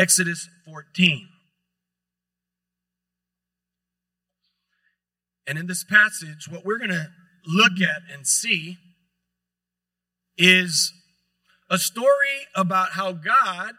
Exodus 0.00 0.48
14. 0.64 1.28
And 5.46 5.58
in 5.58 5.66
this 5.66 5.84
passage, 5.84 6.48
what 6.48 6.64
we're 6.64 6.78
going 6.78 6.88
to 6.88 7.08
look 7.46 7.82
at 7.82 8.00
and 8.10 8.26
see 8.26 8.78
is 10.38 10.94
a 11.68 11.76
story 11.76 12.46
about 12.56 12.92
how 12.92 13.12
God 13.12 13.72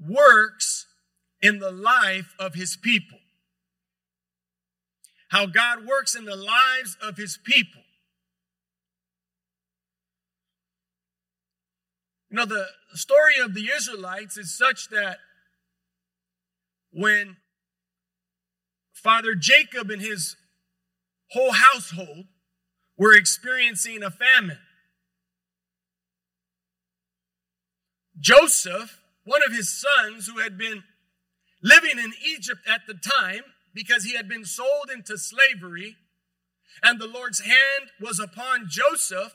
works 0.00 0.86
in 1.40 1.60
the 1.60 1.70
life 1.70 2.34
of 2.36 2.54
his 2.54 2.76
people. 2.76 3.18
How 5.28 5.46
God 5.46 5.86
works 5.86 6.16
in 6.16 6.24
the 6.24 6.34
lives 6.34 6.96
of 7.00 7.16
his 7.16 7.38
people. 7.44 7.82
You 12.28 12.38
know, 12.38 12.44
the 12.44 12.66
story 12.96 13.34
of 13.42 13.54
the 13.54 13.68
Israelites 13.74 14.36
is 14.36 14.56
such 14.56 14.88
that 14.90 15.18
when 16.90 17.36
Father 18.92 19.34
Jacob 19.34 19.90
and 19.90 20.00
his 20.00 20.36
whole 21.32 21.52
household 21.52 22.26
were 22.96 23.14
experiencing 23.14 24.02
a 24.02 24.10
famine, 24.10 24.58
Joseph, 28.18 29.00
one 29.24 29.42
of 29.46 29.52
his 29.52 29.68
sons 29.68 30.26
who 30.26 30.38
had 30.38 30.56
been 30.56 30.82
living 31.62 31.98
in 31.98 32.12
Egypt 32.24 32.60
at 32.66 32.82
the 32.86 32.94
time 32.94 33.42
because 33.74 34.04
he 34.04 34.16
had 34.16 34.28
been 34.28 34.44
sold 34.44 34.90
into 34.92 35.18
slavery, 35.18 35.96
and 36.82 36.98
the 36.98 37.06
Lord's 37.06 37.40
hand 37.40 37.90
was 38.00 38.18
upon 38.18 38.68
Joseph 38.68 39.34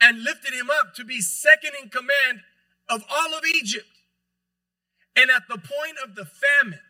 and 0.00 0.22
lifted 0.22 0.52
him 0.52 0.68
up 0.70 0.94
to 0.94 1.04
be 1.04 1.20
second 1.20 1.72
in 1.82 1.88
command 1.88 2.42
of 2.88 3.04
all 3.10 3.34
of 3.34 3.44
Egypt. 3.44 3.86
And 5.16 5.30
at 5.30 5.42
the 5.48 5.58
point 5.58 5.98
of 6.04 6.14
the 6.14 6.24
famine, 6.24 6.80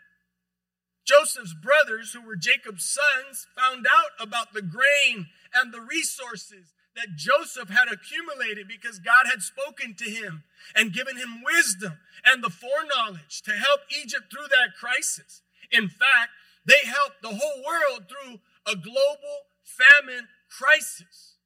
Joseph's 1.07 1.55
brothers, 1.55 2.13
who 2.13 2.21
were 2.21 2.37
Jacob's 2.37 2.85
sons, 2.85 3.47
found 3.57 3.87
out 3.87 4.13
about 4.21 4.53
the 4.53 4.61
grain 4.61 5.27
and 5.55 5.73
the 5.73 5.81
resources 5.81 6.75
that 6.95 7.17
Joseph 7.17 7.71
had 7.71 7.89
accumulated 7.89 8.69
because 8.69 8.99
God 8.99 9.27
had 9.27 9.41
spoken 9.41 9.95
to 9.95 10.11
him 10.11 10.45
and 10.75 10.93
given 10.93 11.17
him 11.17 11.43
wisdom 11.45 11.99
and 12.25 12.43
the 12.43 12.51
foreknowledge 12.51 13.41
to 13.43 13.53
help 13.53 13.81
Egypt 14.03 14.25
through 14.31 14.49
that 14.51 14.77
crisis. 14.79 15.43
In 15.71 15.89
fact, 15.89 16.31
they 16.67 16.85
helped 16.85 17.23
the 17.23 17.29
whole 17.29 17.63
world 17.65 18.09
through 18.09 18.41
a 18.67 18.77
global 18.77 19.49
famine 19.63 20.29
crisis. 20.51 21.38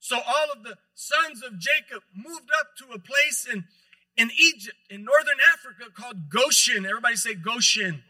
So 0.00 0.16
all 0.16 0.48
of 0.56 0.64
the 0.64 0.76
sons 0.94 1.42
of 1.44 1.58
Jacob 1.58 2.02
moved 2.14 2.50
up 2.58 2.74
to 2.78 2.94
a 2.94 2.98
place 2.98 3.46
in, 3.50 3.64
in 4.16 4.30
Egypt, 4.30 4.76
in 4.88 5.04
northern 5.04 5.38
Africa, 5.52 5.92
called 5.94 6.30
Goshen. 6.30 6.86
Everybody 6.86 7.16
say 7.16 7.34
Goshen. 7.34 8.02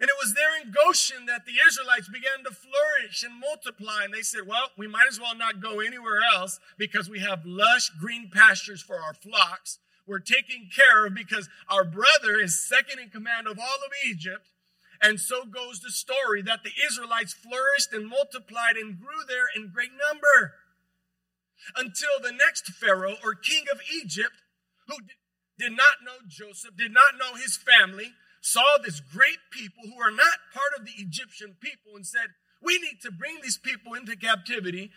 And 0.00 0.10
it 0.10 0.16
was 0.20 0.34
there 0.34 0.60
in 0.60 0.72
Goshen 0.72 1.26
that 1.26 1.46
the 1.46 1.54
Israelites 1.66 2.08
began 2.08 2.44
to 2.44 2.50
flourish 2.50 3.22
and 3.22 3.40
multiply. 3.40 4.04
And 4.04 4.12
they 4.12 4.22
said, 4.22 4.42
well, 4.46 4.70
we 4.76 4.86
might 4.86 5.06
as 5.08 5.18
well 5.18 5.36
not 5.36 5.62
go 5.62 5.80
anywhere 5.80 6.20
else 6.34 6.60
because 6.76 7.08
we 7.08 7.20
have 7.20 7.46
lush 7.46 7.88
green 8.00 8.28
pastures 8.28 8.82
for 8.82 8.96
our 8.96 9.14
flocks. 9.14 9.78
We're 10.06 10.18
taken 10.18 10.68
care 10.74 11.06
of 11.06 11.14
because 11.14 11.48
our 11.70 11.84
brother 11.84 12.40
is 12.42 12.66
second 12.66 12.98
in 12.98 13.10
command 13.10 13.46
of 13.46 13.58
all 13.58 13.64
of 13.86 13.92
Egypt. 14.04 14.48
And 15.00 15.20
so 15.20 15.44
goes 15.44 15.80
the 15.80 15.90
story 15.90 16.42
that 16.42 16.64
the 16.64 16.72
Israelites 16.84 17.32
flourished 17.32 17.92
and 17.92 18.08
multiplied 18.08 18.76
and 18.76 18.98
grew 18.98 19.22
there 19.28 19.46
in 19.54 19.70
great 19.72 19.90
number 20.10 20.54
until 21.76 22.20
the 22.22 22.32
next 22.32 22.66
Pharaoh 22.68 23.16
or 23.24 23.34
king 23.34 23.64
of 23.72 23.80
Egypt, 24.02 24.42
who 24.88 24.96
did 25.58 25.72
not 25.72 26.02
know 26.04 26.16
Joseph, 26.28 26.76
did 26.76 26.92
not 26.92 27.18
know 27.18 27.34
his 27.34 27.56
family, 27.56 28.12
saw 28.40 28.78
this 28.82 29.00
great 29.00 29.38
people 29.50 29.84
who 29.84 30.00
are 30.00 30.10
not 30.10 30.50
part 30.52 30.78
of 30.78 30.84
the 30.84 30.92
Egyptian 30.96 31.56
people 31.60 31.92
and 31.94 32.06
said, 32.06 32.34
We 32.60 32.78
need 32.78 33.00
to 33.02 33.12
bring 33.12 33.38
these 33.42 33.58
people 33.58 33.94
into 33.94 34.16
captivity. 34.16 34.90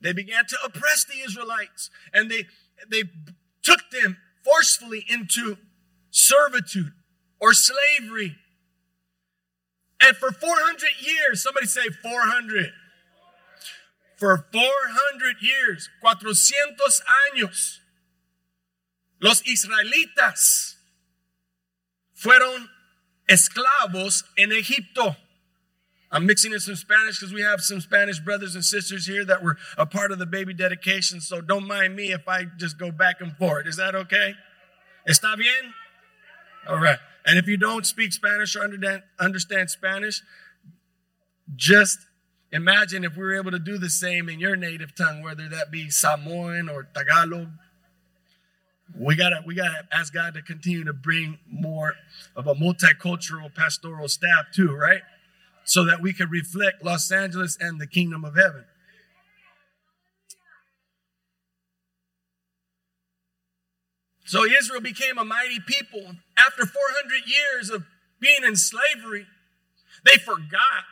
They 0.00 0.12
began 0.12 0.46
to 0.46 0.56
oppress 0.64 1.04
the 1.04 1.20
Israelites 1.24 1.90
and 2.12 2.30
they, 2.30 2.46
they 2.88 3.04
took 3.62 3.80
them 3.90 4.18
forcefully 4.44 5.04
into 5.08 5.56
servitude 6.10 6.92
or 7.40 7.52
slavery. 7.52 8.36
And 10.00 10.16
for 10.16 10.30
400 10.30 10.88
years, 11.00 11.42
somebody 11.42 11.66
say 11.66 11.88
400. 11.88 12.70
For 14.16 14.46
400 14.50 15.36
years, 15.42 15.90
400 16.00 16.34
años, 17.34 17.80
los 19.20 19.42
israelitas 19.42 20.76
fueron 22.14 22.68
esclavos 23.28 24.24
en 24.38 24.52
Egipto. 24.52 25.16
I'm 26.10 26.24
mixing 26.24 26.52
in 26.52 26.60
some 26.60 26.76
Spanish 26.76 27.18
because 27.18 27.34
we 27.34 27.42
have 27.42 27.60
some 27.60 27.80
Spanish 27.80 28.18
brothers 28.20 28.54
and 28.54 28.64
sisters 28.64 29.06
here 29.06 29.24
that 29.24 29.42
were 29.42 29.58
a 29.76 29.84
part 29.84 30.12
of 30.12 30.18
the 30.18 30.24
baby 30.24 30.54
dedication. 30.54 31.20
So 31.20 31.40
don't 31.40 31.66
mind 31.66 31.94
me 31.94 32.12
if 32.12 32.26
I 32.28 32.44
just 32.56 32.78
go 32.78 32.90
back 32.90 33.20
and 33.20 33.36
forth. 33.36 33.66
Is 33.66 33.76
that 33.76 33.94
okay? 33.94 34.34
¿Está 35.06 35.36
bien? 35.36 35.74
All 36.68 36.78
right. 36.78 36.98
And 37.26 37.38
if 37.38 37.48
you 37.48 37.56
don't 37.56 37.84
speak 37.84 38.12
Spanish 38.12 38.56
or 38.56 38.68
understand 39.18 39.68
Spanish, 39.68 40.22
just 41.54 41.98
imagine 42.56 43.04
if 43.04 43.16
we 43.16 43.22
were 43.22 43.36
able 43.36 43.52
to 43.52 43.58
do 43.58 43.78
the 43.78 43.90
same 43.90 44.28
in 44.28 44.40
your 44.40 44.56
native 44.56 44.94
tongue, 44.94 45.22
whether 45.22 45.48
that 45.48 45.70
be 45.70 45.90
Samoan 45.90 46.68
or 46.68 46.88
Tagalog 46.94 47.48
we 48.94 49.16
gotta 49.16 49.42
we 49.44 49.54
gotta 49.54 49.86
ask 49.92 50.12
God 50.12 50.34
to 50.34 50.42
continue 50.42 50.84
to 50.84 50.92
bring 50.92 51.38
more 51.50 51.94
of 52.34 52.46
a 52.46 52.54
multicultural 52.54 53.54
pastoral 53.54 54.08
staff 54.08 54.46
too, 54.54 54.74
right? 54.74 55.02
So 55.64 55.84
that 55.84 56.00
we 56.00 56.12
can 56.12 56.30
reflect 56.30 56.84
Los 56.84 57.10
Angeles 57.10 57.56
and 57.60 57.80
the 57.80 57.86
kingdom 57.86 58.24
of 58.24 58.36
heaven. 58.36 58.64
So 64.24 64.44
Israel 64.44 64.80
became 64.80 65.18
a 65.18 65.24
mighty 65.24 65.60
people. 65.60 66.16
After 66.36 66.66
400 66.66 67.22
years 67.26 67.70
of 67.70 67.84
being 68.20 68.44
in 68.44 68.56
slavery, 68.56 69.26
they 70.04 70.18
forgot. 70.18 70.84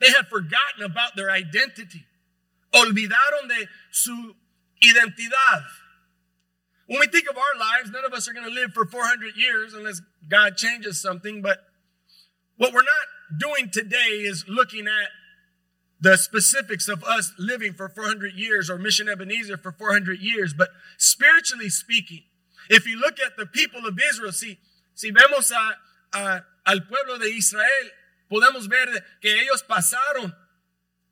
They 0.00 0.10
had 0.10 0.26
forgotten 0.28 0.82
about 0.84 1.16
their 1.16 1.30
identity. 1.30 2.04
Olvidaron 2.74 3.48
de 3.48 3.66
su 3.90 4.34
identidad. 4.82 5.64
When 6.86 7.00
we 7.00 7.06
think 7.06 7.28
of 7.28 7.36
our 7.36 7.58
lives, 7.58 7.90
none 7.90 8.04
of 8.04 8.12
us 8.12 8.28
are 8.28 8.32
going 8.32 8.46
to 8.46 8.52
live 8.52 8.72
for 8.72 8.86
400 8.86 9.36
years 9.36 9.74
unless 9.74 10.00
God 10.28 10.56
changes 10.56 11.00
something. 11.00 11.42
But 11.42 11.58
what 12.56 12.72
we're 12.72 12.80
not 12.80 13.40
doing 13.40 13.70
today 13.70 14.22
is 14.22 14.44
looking 14.46 14.86
at 14.86 15.08
the 16.00 16.16
specifics 16.16 16.88
of 16.88 17.02
us 17.04 17.32
living 17.38 17.72
for 17.72 17.88
400 17.88 18.34
years 18.34 18.68
or 18.70 18.78
Mission 18.78 19.08
Ebenezer 19.08 19.56
for 19.56 19.72
400 19.72 20.20
years. 20.20 20.54
But 20.54 20.68
spiritually 20.98 21.70
speaking, 21.70 22.22
if 22.68 22.86
you 22.86 22.98
look 22.98 23.18
at 23.18 23.36
the 23.36 23.46
people 23.46 23.86
of 23.86 23.98
Israel, 24.08 24.32
si, 24.32 24.58
si 24.94 25.10
vemos 25.10 25.50
a, 25.50 26.16
a, 26.16 26.44
al 26.66 26.80
pueblo 26.80 27.18
de 27.18 27.34
Israel, 27.34 27.64
podemos 28.28 28.68
ver 28.68 29.04
que 29.20 29.40
ellos 29.40 29.62
pasaron 29.62 30.34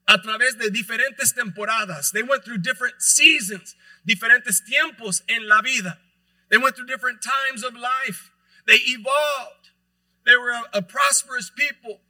a 0.06 0.18
través 0.18 0.58
de 0.58 0.70
diferentes 0.70 1.32
temporadas. 1.32 2.12
They 2.12 2.22
went 2.22 2.44
through 2.44 2.58
different 2.58 3.00
seasons, 3.00 3.74
diferentes 4.06 4.62
tiempos 4.62 5.22
en 5.28 5.48
la 5.48 5.62
vida. 5.62 5.98
They 6.50 6.58
went 6.58 6.76
through 6.76 6.86
different 6.86 7.22
times 7.22 7.64
of 7.64 7.74
life. 7.74 8.30
They 8.66 8.78
evolved. 8.86 9.70
They 10.26 10.36
were 10.36 10.50
a, 10.50 10.78
a 10.78 10.82
prosperous 10.82 11.50
people, 11.50 12.00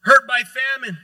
hurt 0.00 0.26
by 0.26 0.42
famine, 0.42 0.98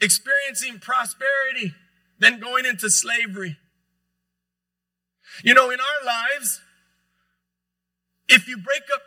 experiencing 0.00 0.80
prosperity, 0.80 1.74
then 2.18 2.40
going 2.40 2.66
into 2.66 2.90
slavery. 2.90 3.58
You 5.42 5.54
know, 5.54 5.70
in 5.70 5.78
our 5.80 6.06
lives, 6.06 6.60
if 8.28 8.48
you 8.48 8.56
break 8.56 8.82
up 8.92 9.02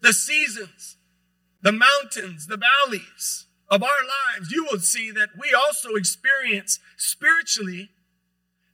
the 0.00 0.12
seasons, 0.12 0.96
the 1.62 1.72
mountains, 1.72 2.46
the 2.46 2.58
valleys, 2.58 3.46
of 3.72 3.82
our 3.82 3.88
lives, 4.36 4.50
you 4.50 4.66
will 4.70 4.80
see 4.80 5.10
that 5.10 5.30
we 5.40 5.54
also 5.54 5.94
experience 5.94 6.78
spiritually 6.98 7.88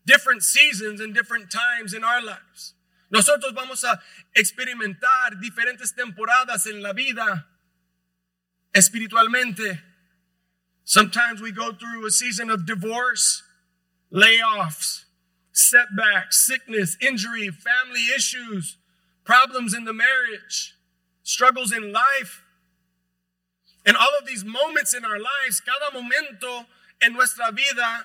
different 0.05 0.43
seasons 0.43 1.01
and 1.01 1.15
different 1.15 1.53
times 1.53 1.95
in 1.95 2.03
our 2.03 2.21
lives. 2.21 2.75
Nosotros 3.09 3.53
vamos 3.55 3.85
a 3.85 4.01
experimentar 4.37 5.41
diferentes 5.41 5.95
temporadas 5.95 6.67
en 6.67 6.83
la 6.83 6.93
vida 6.93 7.47
espiritualmente. 8.75 9.79
Sometimes 10.83 11.41
we 11.41 11.53
go 11.53 11.73
through 11.73 12.05
a 12.05 12.11
season 12.11 12.51
of 12.51 12.67
divorce, 12.67 13.45
layoffs, 14.13 15.05
setbacks, 15.53 16.45
sickness, 16.45 16.97
injury, 17.01 17.51
family 17.51 18.07
issues, 18.17 18.79
problems 19.25 19.75
in 19.75 19.85
the 19.85 19.93
marriage, 19.93 20.75
struggles 21.23 21.71
in 21.71 21.93
life. 21.93 22.43
And 23.89 23.97
all 23.97 24.11
of 24.21 24.27
these 24.27 24.45
moments 24.45 24.93
in 24.93 25.03
our 25.03 25.19
lives, 25.19 25.63
cada 25.63 25.91
momento 25.95 26.67
en 27.01 27.15
nuestra 27.15 27.51
vida 27.51 28.05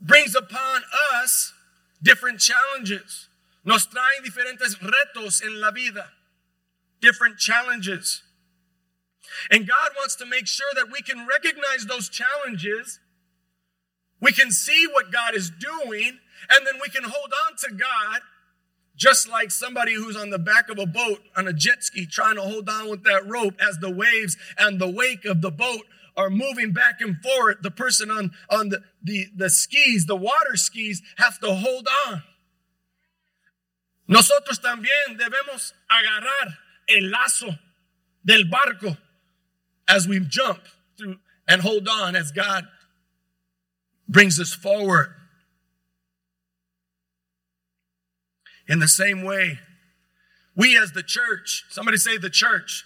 brings 0.00 0.36
upon 0.36 0.82
us 1.20 1.52
different 2.00 2.38
challenges. 2.38 3.28
Nos 3.64 3.88
trae 3.88 4.22
diferentes 4.24 4.76
retos 4.78 5.44
en 5.44 5.60
la 5.60 5.72
vida, 5.72 6.06
different 7.00 7.36
challenges. 7.36 8.22
And 9.50 9.66
God 9.66 9.90
wants 9.98 10.14
to 10.14 10.24
make 10.24 10.46
sure 10.46 10.72
that 10.76 10.86
we 10.92 11.02
can 11.02 11.26
recognize 11.26 11.86
those 11.86 12.08
challenges. 12.08 13.00
We 14.20 14.30
can 14.30 14.52
see 14.52 14.86
what 14.86 15.10
God 15.10 15.34
is 15.34 15.50
doing, 15.50 16.20
and 16.48 16.64
then 16.64 16.74
we 16.80 16.88
can 16.88 17.02
hold 17.02 17.32
on 17.48 17.56
to 17.56 17.74
God 17.74 18.20
just 19.00 19.26
like 19.30 19.50
somebody 19.50 19.94
who's 19.94 20.14
on 20.14 20.28
the 20.28 20.38
back 20.38 20.68
of 20.68 20.78
a 20.78 20.84
boat 20.84 21.20
on 21.34 21.48
a 21.48 21.54
jet 21.54 21.82
ski 21.82 22.04
trying 22.04 22.34
to 22.34 22.42
hold 22.42 22.68
on 22.68 22.90
with 22.90 23.02
that 23.04 23.26
rope 23.26 23.54
as 23.58 23.78
the 23.78 23.90
waves 23.90 24.36
and 24.58 24.78
the 24.78 24.90
wake 24.90 25.24
of 25.24 25.40
the 25.40 25.50
boat 25.50 25.86
are 26.18 26.28
moving 26.28 26.72
back 26.72 27.00
and 27.00 27.16
forth. 27.22 27.62
The 27.62 27.70
person 27.70 28.10
on, 28.10 28.32
on 28.50 28.68
the, 28.68 28.82
the, 29.02 29.28
the 29.34 29.48
skis, 29.48 30.04
the 30.04 30.16
water 30.16 30.54
skis, 30.54 31.00
have 31.16 31.40
to 31.40 31.54
hold 31.54 31.88
on. 32.08 32.22
Nosotros 34.06 34.58
también 34.58 35.16
debemos 35.16 35.72
agarrar 35.90 36.58
el 36.86 37.10
lazo 37.10 37.58
del 38.22 38.42
barco 38.50 38.98
as 39.88 40.06
we 40.06 40.20
jump 40.20 40.60
through 40.98 41.16
and 41.48 41.62
hold 41.62 41.88
on 41.88 42.14
as 42.14 42.32
God 42.32 42.66
brings 44.06 44.38
us 44.38 44.52
forward. 44.52 45.14
In 48.70 48.78
the 48.78 48.86
same 48.86 49.24
way, 49.24 49.58
we 50.54 50.78
as 50.78 50.92
the 50.92 51.02
church, 51.02 51.64
somebody 51.70 51.96
say 51.96 52.18
the 52.18 52.30
church, 52.30 52.84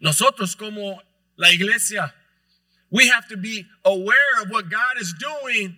nosotros 0.00 0.54
como 0.54 1.00
la 1.36 1.48
iglesia, 1.48 2.14
we 2.90 3.08
have 3.08 3.28
to 3.28 3.36
be 3.36 3.66
aware 3.84 4.40
of 4.42 4.48
what 4.48 4.70
God 4.70 4.96
is 4.98 5.12
doing 5.20 5.76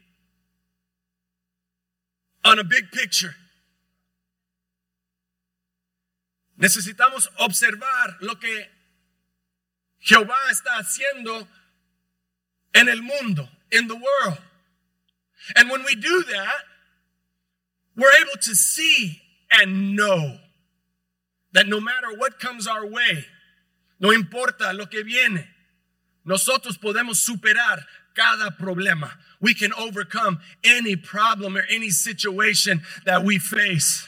on 2.44 2.60
a 2.60 2.64
big 2.64 2.92
picture. 2.92 3.34
Necesitamos 6.56 7.26
observar 7.40 8.14
lo 8.20 8.36
que 8.36 8.66
Jehová 10.00 10.48
está 10.48 10.78
haciendo 10.78 11.44
en 12.72 12.88
el 12.88 13.02
mundo, 13.02 13.48
in 13.72 13.88
the 13.88 13.96
world. 13.96 14.38
And 15.56 15.70
when 15.70 15.82
we 15.82 15.96
do 15.96 16.22
that, 16.30 16.62
we're 17.96 18.12
able 18.20 18.40
to 18.42 18.54
see 18.54 19.20
and 19.50 19.96
know 19.96 20.38
that 21.52 21.66
no 21.66 21.80
matter 21.80 22.08
what 22.16 22.38
comes 22.38 22.66
our 22.66 22.86
way, 22.86 23.24
no 23.98 24.10
importa 24.10 24.72
lo 24.74 24.86
que 24.86 25.02
viene, 25.02 25.46
nosotros 26.24 26.76
podemos 26.76 27.16
superar 27.16 27.82
cada 28.14 28.50
problema. 28.50 29.10
We 29.40 29.54
can 29.54 29.72
overcome 29.72 30.40
any 30.64 30.96
problem 30.96 31.56
or 31.56 31.64
any 31.70 31.90
situation 31.90 32.82
that 33.04 33.24
we 33.24 33.38
face. 33.38 34.06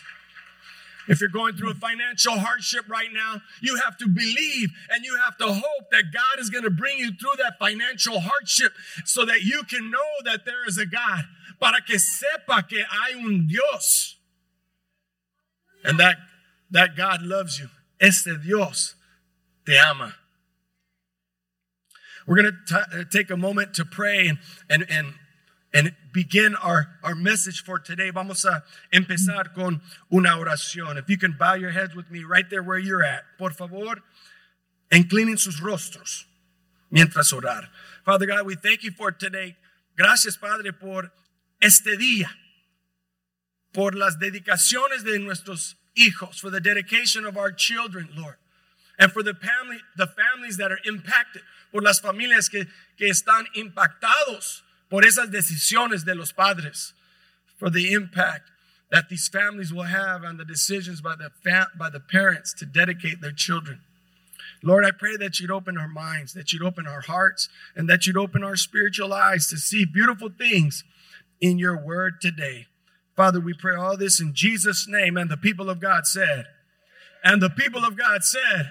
If 1.08 1.20
you're 1.22 1.30
going 1.30 1.56
through 1.56 1.70
a 1.70 1.74
financial 1.74 2.38
hardship 2.38 2.86
right 2.86 3.08
now, 3.12 3.40
you 3.62 3.76
have 3.76 3.96
to 3.98 4.08
believe 4.08 4.68
and 4.90 5.04
you 5.04 5.16
have 5.24 5.38
to 5.38 5.46
hope 5.46 5.90
that 5.90 6.12
God 6.12 6.38
is 6.38 6.50
going 6.50 6.64
to 6.64 6.70
bring 6.70 6.98
you 6.98 7.12
through 7.12 7.36
that 7.38 7.58
financial 7.58 8.20
hardship 8.20 8.72
so 9.06 9.24
that 9.24 9.40
you 9.42 9.62
can 9.62 9.90
know 9.90 9.98
that 10.24 10.44
there 10.44 10.66
is 10.66 10.76
a 10.76 10.84
God 10.84 11.24
para 11.60 11.80
que 11.86 11.98
sepa 11.98 12.66
que 12.68 12.84
hay 12.88 13.14
un 13.14 13.46
Dios. 13.46 14.16
And 15.84 15.98
that, 15.98 16.16
that 16.70 16.96
God 16.96 17.22
loves 17.22 17.58
you. 17.58 17.68
Este 18.00 18.40
Dios 18.42 18.94
te 19.64 19.78
ama. 19.78 20.14
We're 22.26 22.42
going 22.42 22.52
to 22.66 22.76
uh, 22.76 23.04
take 23.10 23.30
a 23.30 23.36
moment 23.36 23.74
to 23.74 23.84
pray 23.86 24.28
and, 24.28 24.38
and, 24.68 24.86
and, 24.90 25.14
and 25.72 25.96
begin 26.12 26.54
our, 26.56 26.88
our 27.02 27.14
message 27.14 27.64
for 27.64 27.78
today. 27.78 28.10
Vamos 28.10 28.44
a 28.44 28.62
empezar 28.92 29.54
con 29.54 29.80
una 30.12 30.30
oración. 30.30 30.98
If 30.98 31.08
you 31.08 31.16
can 31.16 31.36
bow 31.38 31.54
your 31.54 31.70
heads 31.70 31.94
with 31.94 32.10
me 32.10 32.24
right 32.24 32.48
there 32.50 32.62
where 32.62 32.78
you're 32.78 33.02
at. 33.02 33.24
Por 33.38 33.50
favor, 33.50 34.02
inclinen 34.92 35.38
sus 35.38 35.60
rostros 35.60 36.24
mientras 36.90 37.32
orar. 37.32 37.68
Father 38.04 38.26
God, 38.26 38.44
we 38.44 38.54
thank 38.54 38.82
you 38.82 38.90
for 38.90 39.10
today. 39.10 39.56
Gracias, 39.96 40.36
Padre, 40.36 40.72
por 40.72 41.10
este 41.60 41.96
día, 41.96 42.30
por 43.72 43.94
las 43.94 44.18
dedicaciones 44.18 45.04
de 45.04 45.18
nuestros 45.18 45.76
hijos, 45.94 46.40
for 46.40 46.50
the 46.50 46.60
dedication 46.60 47.24
of 47.24 47.36
our 47.36 47.52
children, 47.52 48.08
Lord, 48.16 48.36
and 48.98 49.12
for 49.12 49.22
the 49.22 49.34
family, 49.34 49.78
the 49.96 50.06
families 50.06 50.56
that 50.56 50.72
are 50.72 50.80
impacted, 50.84 51.42
por 51.70 51.82
las 51.82 52.00
familias 52.00 52.48
que, 52.50 52.66
que 52.96 53.08
están 53.08 53.46
impactados 53.54 54.62
por 54.88 55.04
esas 55.04 55.30
decisiones 55.30 56.04
de 56.04 56.14
los 56.14 56.32
padres, 56.32 56.94
for 57.58 57.70
the 57.70 57.92
impact 57.92 58.50
that 58.90 59.08
these 59.10 59.28
families 59.28 59.72
will 59.72 59.82
have 59.82 60.24
on 60.24 60.38
the 60.38 60.44
decisions 60.44 61.00
by 61.00 61.14
the, 61.14 61.30
by 61.78 61.90
the 61.90 62.00
parents 62.00 62.54
to 62.54 62.64
dedicate 62.64 63.20
their 63.20 63.32
children. 63.32 63.80
Lord, 64.62 64.84
I 64.84 64.90
pray 64.90 65.16
that 65.16 65.38
you'd 65.38 65.50
open 65.50 65.76
our 65.76 65.88
minds, 65.88 66.32
that 66.32 66.52
you'd 66.52 66.62
open 66.62 66.86
our 66.86 67.02
hearts, 67.02 67.48
and 67.76 67.88
that 67.88 68.06
you'd 68.06 68.16
open 68.16 68.42
our 68.42 68.56
spiritual 68.56 69.12
eyes 69.12 69.46
to 69.48 69.56
see 69.56 69.84
beautiful 69.84 70.30
things 70.30 70.84
in 71.40 71.58
your 71.58 71.76
word 71.76 72.20
today. 72.20 72.66
Father, 73.16 73.40
we 73.40 73.52
pray 73.52 73.76
all 73.76 73.96
this 73.96 74.20
in 74.20 74.34
Jesus' 74.34 74.86
name. 74.88 75.16
And 75.16 75.30
the 75.30 75.36
people 75.36 75.68
of 75.68 75.80
God 75.80 76.06
said, 76.06 76.46
and 77.24 77.42
the 77.42 77.50
people 77.50 77.84
of 77.84 77.96
God 77.96 78.22
said, 78.24 78.70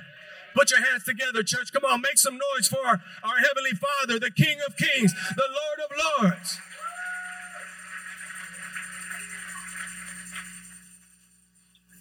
Put 0.56 0.72
your 0.72 0.84
hands 0.84 1.04
together, 1.04 1.44
church. 1.44 1.72
Come 1.72 1.86
on, 1.86 2.02
make 2.02 2.18
some 2.18 2.34
noise 2.34 2.68
for 2.68 2.84
our, 2.84 3.00
Heavenly 3.24 3.72
Father, 3.72 4.20
the 4.20 4.32
King 4.32 4.58
of 4.68 4.76
Kings, 4.76 5.14
the 5.36 5.44
Lord 5.44 5.80
of 5.86 6.32
Lords. 6.32 6.60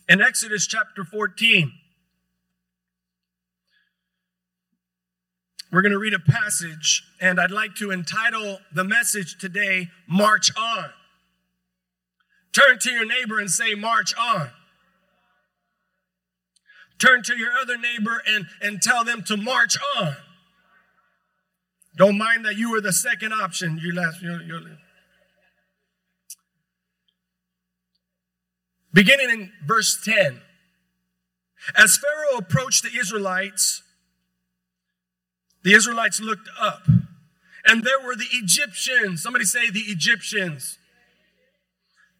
In 0.09 0.23
Exodus 0.23 0.67
chapter 0.67 1.05
14, 1.05 1.73
we're 5.73 5.83
going 5.83 5.93
to 5.93 5.99
read 5.99 6.15
a 6.15 6.19
passage, 6.19 7.03
and 7.21 7.41
I'd 7.41 7.51
like 7.51 7.75
to 7.77 7.91
entitle 7.91 8.59
the 8.73 8.85
message 8.85 9.39
today, 9.39 9.89
March 10.07 10.51
On. 10.57 10.91
Turn 12.53 12.79
to 12.79 12.91
your 12.91 13.05
neighbor 13.05 13.39
and 13.39 13.51
say, 13.51 13.75
March 13.75 14.15
on. 14.19 14.51
Turn 16.99 17.23
to 17.25 17.37
your 17.37 17.51
other 17.53 17.77
neighbor 17.77 18.23
and, 18.27 18.47
and 18.63 18.81
tell 18.81 19.05
them 19.05 19.23
to 19.25 19.37
march 19.37 19.77
on. 19.99 20.17
Don't 21.97 22.17
mind 22.17 22.45
that 22.45 22.57
you 22.57 22.71
were 22.71 22.81
the 22.81 22.93
second 22.93 23.33
option. 23.33 23.79
You 23.83 23.95
last. 23.95 24.23
You're, 24.23 24.43
you're, 24.43 24.61
Beginning 28.93 29.29
in 29.29 29.53
verse 29.67 30.01
10. 30.03 30.41
As 31.77 31.99
Pharaoh 31.99 32.39
approached 32.39 32.83
the 32.83 32.99
Israelites, 32.99 33.83
the 35.67 35.75
Israelites 35.75 36.21
looked 36.21 36.49
up, 36.61 36.87
and 37.67 37.83
there 37.83 38.01
were 38.01 38.15
the 38.15 38.29
Egyptians. 38.33 39.21
Somebody 39.21 39.45
say 39.45 39.69
the 39.69 39.81
Egyptians 39.81 40.79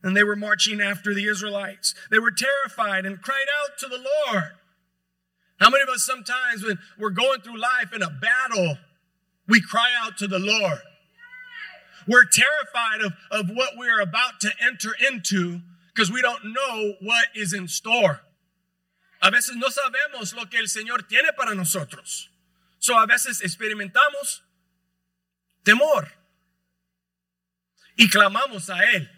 and 0.03 0.17
they 0.17 0.25
were 0.25 0.37
marching 0.37 0.81
after 0.81 1.15
the 1.15 1.29
Israelites. 1.29 1.95
They 2.11 2.19
were 2.19 2.33
terrified 2.33 3.07
and 3.07 3.23
cried 3.23 3.47
out 3.63 3.79
to 3.79 3.87
the 3.87 3.99
Lord. 3.99 4.53
How 5.59 5.71
many 5.71 5.83
of 5.83 5.89
us 5.89 6.05
sometimes 6.05 6.65
when 6.65 6.79
we're 6.99 7.11
going 7.11 7.41
through 7.41 7.59
life 7.59 7.93
in 7.95 8.03
a 8.03 8.11
battle, 8.11 8.79
we 9.49 9.61
cry 9.61 9.91
out 9.97 10.19
to 10.19 10.27
the 10.27 10.39
Lord? 10.39 10.79
We're 12.07 12.25
terrified 12.25 13.01
of, 13.05 13.13
of 13.31 13.51
what 13.51 13.71
we're 13.77 14.01
about 14.01 14.41
to 14.41 14.51
enter 14.65 14.91
into 15.09 15.61
because 15.95 16.13
we 16.13 16.23
don't 16.23 16.45
know 16.45 16.95
what 17.01 17.27
is 17.35 17.53
in 17.53 17.67
store. 17.67 18.21
A 19.23 19.31
veces 19.31 19.57
no 19.57 19.69
sabemos 19.69 20.37
lo 20.37 20.45
que 20.45 20.61
el 20.61 20.67
Señor 20.67 21.09
tiene 21.09 21.33
para 21.37 21.55
nosotros. 21.55 22.29
So 22.87 22.97
a 22.97 23.05
veces 23.05 23.43
experimentamos 23.43 24.43
temor 25.65 26.07
y 27.99 28.09
clamamos 28.09 28.71
a 28.71 28.79
Él. 28.95 29.09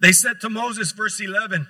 They 0.00 0.10
said 0.10 0.40
to 0.40 0.50
Moses, 0.50 0.90
verse 0.90 1.20
11, 1.20 1.68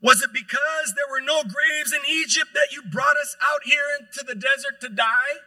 Was 0.00 0.22
it 0.22 0.32
because 0.32 0.94
there 0.94 1.10
were 1.10 1.20
no 1.20 1.42
graves 1.42 1.92
in 1.92 2.02
Egypt 2.08 2.50
that 2.54 2.68
you 2.70 2.82
brought 2.82 3.16
us 3.16 3.36
out 3.50 3.62
here 3.64 3.82
into 3.98 4.24
the 4.24 4.36
desert 4.36 4.80
to 4.82 4.90
die? 4.90 5.40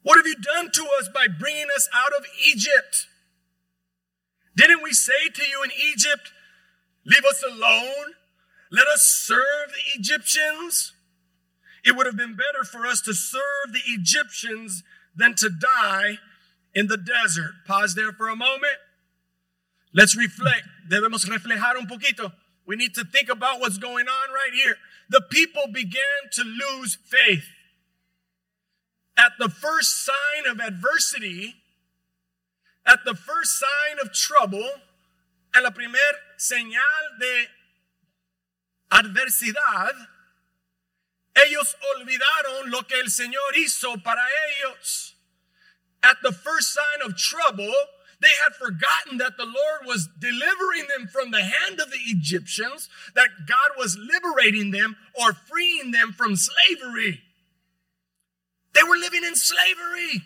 What 0.00 0.16
have 0.16 0.26
you 0.26 0.36
done 0.36 0.70
to 0.72 0.88
us 1.00 1.10
by 1.12 1.26
bringing 1.28 1.68
us 1.76 1.90
out 1.92 2.14
of 2.18 2.24
Egypt? 2.48 3.08
Didn't 4.56 4.82
we 4.82 4.94
say 4.94 5.28
to 5.34 5.42
you 5.42 5.62
in 5.62 5.70
Egypt, 5.70 6.32
Leave 7.04 7.24
us 7.26 7.42
alone? 7.42 8.14
Let 8.72 8.86
us 8.86 9.02
serve 9.02 9.68
the 9.68 10.00
Egyptians? 10.00 10.94
It 11.84 11.94
would 11.94 12.06
have 12.06 12.16
been 12.16 12.34
better 12.34 12.64
for 12.64 12.86
us 12.86 13.02
to 13.02 13.12
serve 13.12 13.72
the 13.72 13.82
Egyptians 13.86 14.82
than 15.14 15.34
to 15.36 15.50
die 15.50 16.18
in 16.74 16.86
the 16.86 16.96
desert. 16.96 17.52
Pause 17.66 17.94
there 17.96 18.12
for 18.12 18.28
a 18.28 18.36
moment. 18.36 18.78
Let's 19.92 20.16
reflect. 20.16 20.62
Debemos 20.88 21.28
reflejar 21.28 21.76
un 21.76 21.86
poquito. 21.86 22.32
We 22.66 22.76
need 22.76 22.94
to 22.94 23.04
think 23.04 23.28
about 23.28 23.60
what's 23.60 23.76
going 23.76 24.06
on 24.08 24.30
right 24.32 24.54
here. 24.54 24.76
The 25.10 25.20
people 25.30 25.64
began 25.70 26.30
to 26.32 26.42
lose 26.42 26.96
faith. 26.96 27.44
At 29.18 29.32
the 29.38 29.50
first 29.50 30.06
sign 30.06 30.50
of 30.50 30.60
adversity, 30.60 31.56
at 32.86 33.00
the 33.04 33.14
first 33.14 33.60
sign 33.60 33.98
of 34.02 34.14
trouble, 34.14 34.66
en 35.54 35.62
la 35.62 35.70
primer 35.70 35.98
señal 36.38 37.18
de 37.20 37.46
adversidad, 38.92 39.94
ellos 41.34 41.76
olvidaron 41.96 42.70
lo 42.70 42.82
que 42.86 43.00
el 43.00 43.10
Señor 43.10 43.56
hizo 43.56 43.96
para 44.02 44.22
ellos. 44.48 45.14
At 46.02 46.18
the 46.22 46.32
first 46.32 46.74
sign 46.74 47.00
of 47.06 47.16
trouble, 47.16 47.72
they 48.20 48.32
had 48.44 48.54
forgotten 48.54 49.18
that 49.18 49.36
the 49.36 49.44
Lord 49.44 49.86
was 49.86 50.08
delivering 50.20 50.86
them 50.96 51.08
from 51.08 51.30
the 51.30 51.42
hand 51.42 51.80
of 51.80 51.90
the 51.90 51.98
Egyptians, 52.06 52.88
that 53.14 53.30
God 53.48 53.78
was 53.78 53.98
liberating 53.98 54.70
them 54.70 54.96
or 55.20 55.32
freeing 55.32 55.90
them 55.90 56.12
from 56.12 56.36
slavery. 56.36 57.22
They 58.74 58.82
were 58.82 58.96
living 58.96 59.24
in 59.24 59.36
slavery. 59.36 60.22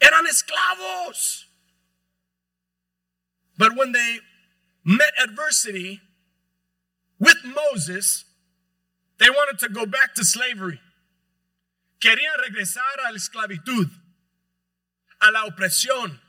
Eran 0.00 0.26
esclavos. 0.26 1.44
But 3.56 3.76
when 3.76 3.92
they 3.92 4.18
met 4.84 5.12
adversity 5.22 6.00
with 7.18 7.36
Moses, 7.44 8.24
they 9.18 9.30
wanted 9.30 9.58
to 9.60 9.68
go 9.68 9.86
back 9.86 10.14
to 10.14 10.24
slavery. 10.24 10.80
Querían 12.00 12.36
regresar 12.40 12.82
a 13.08 13.12
la 13.12 13.18
esclavitud, 13.18 13.88
a 15.20 15.30
la 15.30 15.44
opresión, 15.44 16.20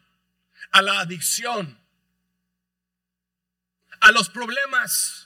a 0.72 0.82
la 0.84 1.00
adicción, 1.04 1.78
a 4.02 4.12
los 4.12 4.30
problemas. 4.30 5.26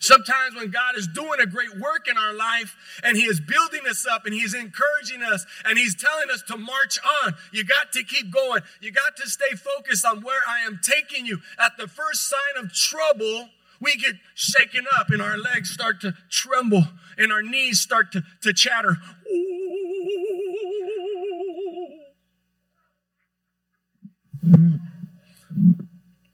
Sometimes 0.00 0.56
when 0.56 0.70
God 0.70 0.96
is 0.96 1.06
doing 1.08 1.40
a 1.40 1.46
great 1.46 1.78
work 1.78 2.08
in 2.08 2.16
our 2.16 2.32
life 2.32 2.74
and 3.04 3.18
He 3.18 3.24
is 3.24 3.38
building 3.38 3.82
us 3.88 4.06
up 4.10 4.24
and 4.24 4.32
He's 4.32 4.54
encouraging 4.54 5.22
us 5.22 5.44
and 5.66 5.78
He's 5.78 5.94
telling 5.94 6.30
us 6.32 6.42
to 6.48 6.56
march 6.56 6.98
on, 7.22 7.34
you 7.52 7.64
got 7.64 7.92
to 7.92 8.02
keep 8.02 8.32
going. 8.32 8.62
You 8.80 8.92
got 8.92 9.16
to 9.18 9.28
stay 9.28 9.54
focused 9.54 10.06
on 10.06 10.22
where 10.22 10.40
I 10.48 10.60
am 10.66 10.80
taking 10.82 11.26
you. 11.26 11.40
At 11.58 11.72
the 11.76 11.86
first 11.86 12.28
sign 12.28 12.64
of 12.64 12.72
trouble, 12.72 13.50
we 13.78 13.94
get 13.96 14.14
shaken 14.34 14.86
up 14.98 15.10
and 15.10 15.20
our 15.20 15.36
legs 15.36 15.68
start 15.68 16.00
to 16.00 16.14
tremble 16.30 16.84
and 17.18 17.30
our 17.30 17.42
knees 17.42 17.78
start 17.78 18.10
to, 18.12 18.22
to 18.40 18.54
chatter. 18.54 18.96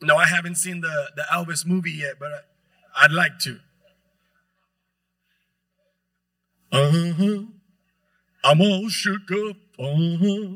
No, 0.01 0.17
I 0.17 0.27
haven't 0.27 0.55
seen 0.55 0.83
the, 0.83 1.11
the 1.17 1.25
Elvis 1.33 1.67
movie 1.67 1.91
yet, 1.91 2.21
but 2.21 2.31
I'd 2.97 3.13
like 3.13 3.39
to. 3.41 3.59
Uh 6.73 7.13
huh. 7.13 7.43
I'm 8.45 8.61
all 8.61 8.89
shook 8.89 9.31
up. 9.33 9.57
Uh 9.79 10.17
huh. 10.17 10.47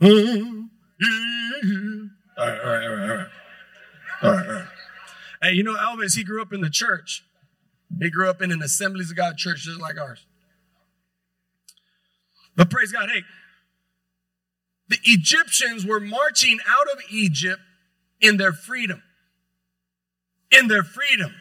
Uh-huh. 0.00 0.62
Yeah. 1.00 2.02
All 2.38 2.46
right, 2.46 2.60
all 2.60 2.70
right, 2.70 2.86
all 2.86 3.16
right. 3.16 3.26
All 4.22 4.30
right, 4.30 4.46
all 4.46 4.52
right. 4.54 4.68
Hey, 5.42 5.52
you 5.52 5.62
know 5.62 5.74
Elvis, 5.74 6.16
he 6.16 6.24
grew 6.24 6.40
up 6.42 6.52
in 6.52 6.60
the 6.60 6.70
church. 6.70 7.24
He 8.00 8.10
grew 8.10 8.28
up 8.28 8.40
in 8.40 8.52
an 8.52 8.62
Assemblies 8.62 9.10
of 9.10 9.16
God 9.16 9.36
church 9.36 9.62
just 9.62 9.80
like 9.80 9.98
ours. 9.98 10.24
But 12.56 12.70
praise 12.70 12.92
God, 12.92 13.10
hey, 13.10 13.22
the 14.88 14.98
Egyptians 15.04 15.86
were 15.86 16.00
marching 16.00 16.58
out 16.68 16.86
of 16.92 17.00
Egypt 17.10 17.60
in 18.20 18.36
their 18.36 18.52
freedom 18.52 19.02
in 20.52 20.68
their 20.68 20.82
freedom. 20.82 21.34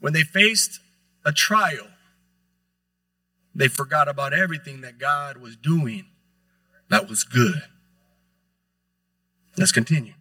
When 0.00 0.12
they 0.12 0.22
faced 0.22 0.80
a 1.24 1.32
trial, 1.32 1.88
they 3.54 3.68
forgot 3.68 4.08
about 4.08 4.32
everything 4.32 4.80
that 4.80 4.98
God 4.98 5.36
was 5.36 5.56
doing 5.56 6.06
that 6.90 7.08
was 7.08 7.24
good. 7.24 7.62
Let's 9.56 9.72
continue. 9.72 10.14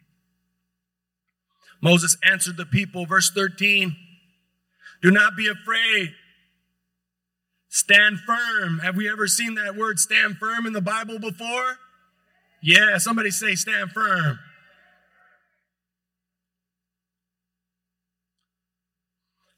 Moses 1.81 2.15
answered 2.24 2.57
the 2.57 2.65
people, 2.65 3.05
verse 3.05 3.31
13 3.31 3.95
Do 5.01 5.12
not 5.12 5.36
be 5.36 5.48
afraid. 5.48 6.13
Stand 7.69 8.19
firm. 8.19 8.79
Have 8.79 8.95
we 8.95 9.09
ever 9.09 9.27
seen 9.27 9.55
that 9.55 9.75
word 9.75 10.00
stand 10.00 10.38
firm 10.38 10.65
in 10.65 10.74
the 10.74 10.81
Bible 10.81 11.19
before? 11.19 11.77
Yeah, 12.62 12.98
somebody 12.98 13.31
say 13.31 13.55
stand 13.55 13.91
firm. 13.91 14.39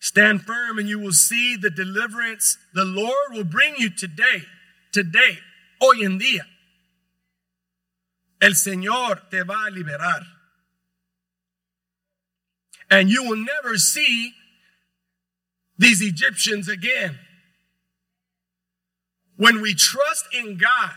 Stand 0.01 0.41
firm 0.41 0.79
and 0.79 0.89
you 0.89 0.99
will 0.99 1.13
see 1.13 1.55
the 1.55 1.69
deliverance 1.69 2.57
the 2.73 2.83
Lord 2.83 3.33
will 3.33 3.43
bring 3.43 3.75
you 3.77 3.91
today. 3.91 4.43
Today, 4.91 5.37
hoy 5.79 6.03
en 6.03 6.19
día. 6.19 6.41
El 8.41 8.53
Señor 8.53 9.29
te 9.29 9.43
va 9.43 9.67
a 9.67 9.71
liberar. 9.71 10.23
And 12.89 13.11
you 13.11 13.23
will 13.23 13.37
never 13.37 13.77
see 13.77 14.33
these 15.77 16.01
Egyptians 16.01 16.67
again. 16.67 17.19
When 19.37 19.61
we 19.61 19.75
trust 19.75 20.25
in 20.33 20.57
God, 20.57 20.93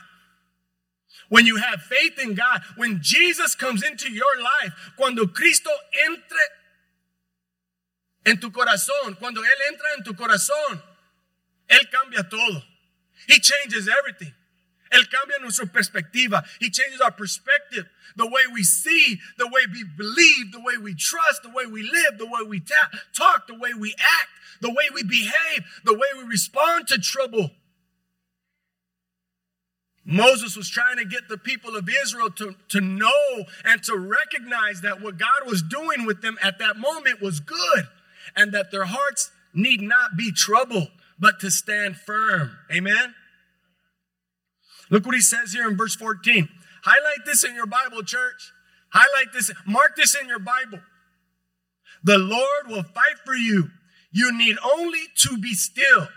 when 1.28 1.44
you 1.44 1.56
have 1.56 1.82
faith 1.82 2.18
in 2.18 2.34
God, 2.34 2.62
when 2.76 3.00
Jesus 3.02 3.54
comes 3.54 3.82
into 3.82 4.10
your 4.10 4.40
life, 4.42 4.72
cuando 4.96 5.26
Cristo 5.26 5.70
entre 6.08 6.38
en 8.24 8.40
tu 8.40 8.50
corazón, 8.50 9.18
cuando 9.18 9.42
Él 9.42 9.58
entra 9.70 9.88
en 9.96 10.04
tu 10.04 10.14
corazón, 10.14 10.82
Él 11.68 11.88
cambia 11.90 12.28
todo. 12.28 12.62
He 13.26 13.40
changes 13.40 13.88
everything. 13.88 14.32
Él 14.90 15.08
cambia 15.08 15.38
nuestra 15.40 15.66
perspectiva. 15.66 16.44
He 16.60 16.70
changes 16.70 17.00
our 17.00 17.10
perspective. 17.10 17.86
The 18.16 18.26
way 18.26 18.42
we 18.52 18.62
see, 18.62 19.18
the 19.38 19.46
way 19.46 19.62
we 19.72 19.84
believe, 19.96 20.52
the 20.52 20.60
way 20.60 20.76
we 20.78 20.94
trust, 20.94 21.42
the 21.42 21.50
way 21.50 21.66
we 21.66 21.82
live, 21.82 22.18
the 22.18 22.26
way 22.26 22.42
we 22.46 22.60
ta- 22.60 22.90
talk, 23.16 23.46
the 23.46 23.54
way 23.54 23.72
we 23.74 23.92
act, 23.92 24.30
the 24.60 24.70
way 24.70 24.88
we 24.94 25.02
behave, 25.02 25.64
the 25.84 25.94
way 25.94 26.06
we 26.16 26.24
respond 26.24 26.86
to 26.88 26.98
trouble. 26.98 27.50
Moses 30.04 30.54
was 30.54 30.68
trying 30.68 30.98
to 30.98 31.04
get 31.04 31.28
the 31.28 31.38
people 31.38 31.76
of 31.76 31.88
Israel 31.88 32.30
to, 32.30 32.54
to 32.68 32.80
know 32.80 33.44
and 33.64 33.82
to 33.84 33.96
recognize 33.96 34.82
that 34.82 35.00
what 35.00 35.18
God 35.18 35.46
was 35.46 35.62
doing 35.62 36.04
with 36.04 36.20
them 36.20 36.38
at 36.42 36.58
that 36.58 36.76
moment 36.76 37.22
was 37.22 37.40
good 37.40 37.88
and 38.36 38.52
that 38.52 38.70
their 38.70 38.84
hearts 38.84 39.30
need 39.52 39.80
not 39.80 40.16
be 40.16 40.32
troubled, 40.32 40.88
but 41.18 41.40
to 41.40 41.50
stand 41.50 41.96
firm. 41.96 42.56
Amen. 42.72 43.14
Look 44.90 45.06
what 45.06 45.14
he 45.14 45.20
says 45.20 45.52
here 45.52 45.68
in 45.68 45.76
verse 45.76 45.96
14. 45.96 46.48
Highlight 46.82 47.24
this 47.24 47.44
in 47.44 47.54
your 47.54 47.66
Bible, 47.66 48.02
church. 48.02 48.52
Highlight 48.90 49.32
this, 49.32 49.50
mark 49.66 49.96
this 49.96 50.14
in 50.20 50.28
your 50.28 50.38
Bible. 50.38 50.80
The 52.02 52.18
Lord 52.18 52.68
will 52.68 52.82
fight 52.82 53.18
for 53.24 53.34
you. 53.34 53.70
You 54.12 54.36
need 54.36 54.56
only 54.62 55.00
to 55.16 55.38
be 55.38 55.54
still. 55.54 56.08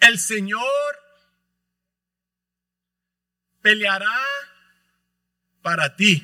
El 0.00 0.12
Señor 0.12 0.92
peleará 3.64 4.24
para 5.64 5.92
ti. 5.96 6.22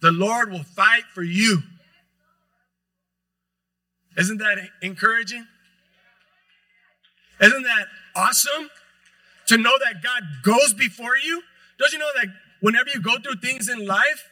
The 0.00 0.10
Lord 0.10 0.50
will 0.50 0.64
fight 0.64 1.04
for 1.14 1.22
you. 1.22 1.62
Isn't 4.16 4.38
that 4.38 4.58
encouraging? 4.82 5.46
Isn't 7.40 7.62
that 7.62 7.86
awesome 8.14 8.70
to 9.46 9.58
know 9.58 9.76
that 9.84 10.02
God 10.02 10.22
goes 10.42 10.72
before 10.72 11.16
you? 11.16 11.42
Don't 11.78 11.92
you 11.92 11.98
know 11.98 12.10
that 12.16 12.28
whenever 12.60 12.88
you 12.94 13.00
go 13.00 13.18
through 13.18 13.36
things 13.36 13.68
in 13.68 13.86
life, 13.86 14.30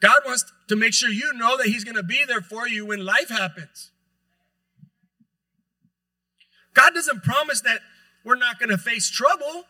God 0.00 0.22
wants 0.26 0.44
to 0.68 0.76
make 0.76 0.92
sure 0.94 1.10
you 1.10 1.32
know 1.34 1.56
that 1.56 1.66
He's 1.66 1.84
going 1.84 1.96
to 1.96 2.02
be 2.02 2.24
there 2.26 2.40
for 2.40 2.66
you 2.66 2.86
when 2.86 3.04
life 3.04 3.28
happens. 3.28 3.90
God 6.74 6.94
doesn't 6.94 7.22
promise 7.22 7.60
that 7.62 7.80
we're 8.24 8.36
not 8.36 8.58
going 8.58 8.70
to 8.70 8.78
face 8.78 9.10
trouble. 9.10 9.64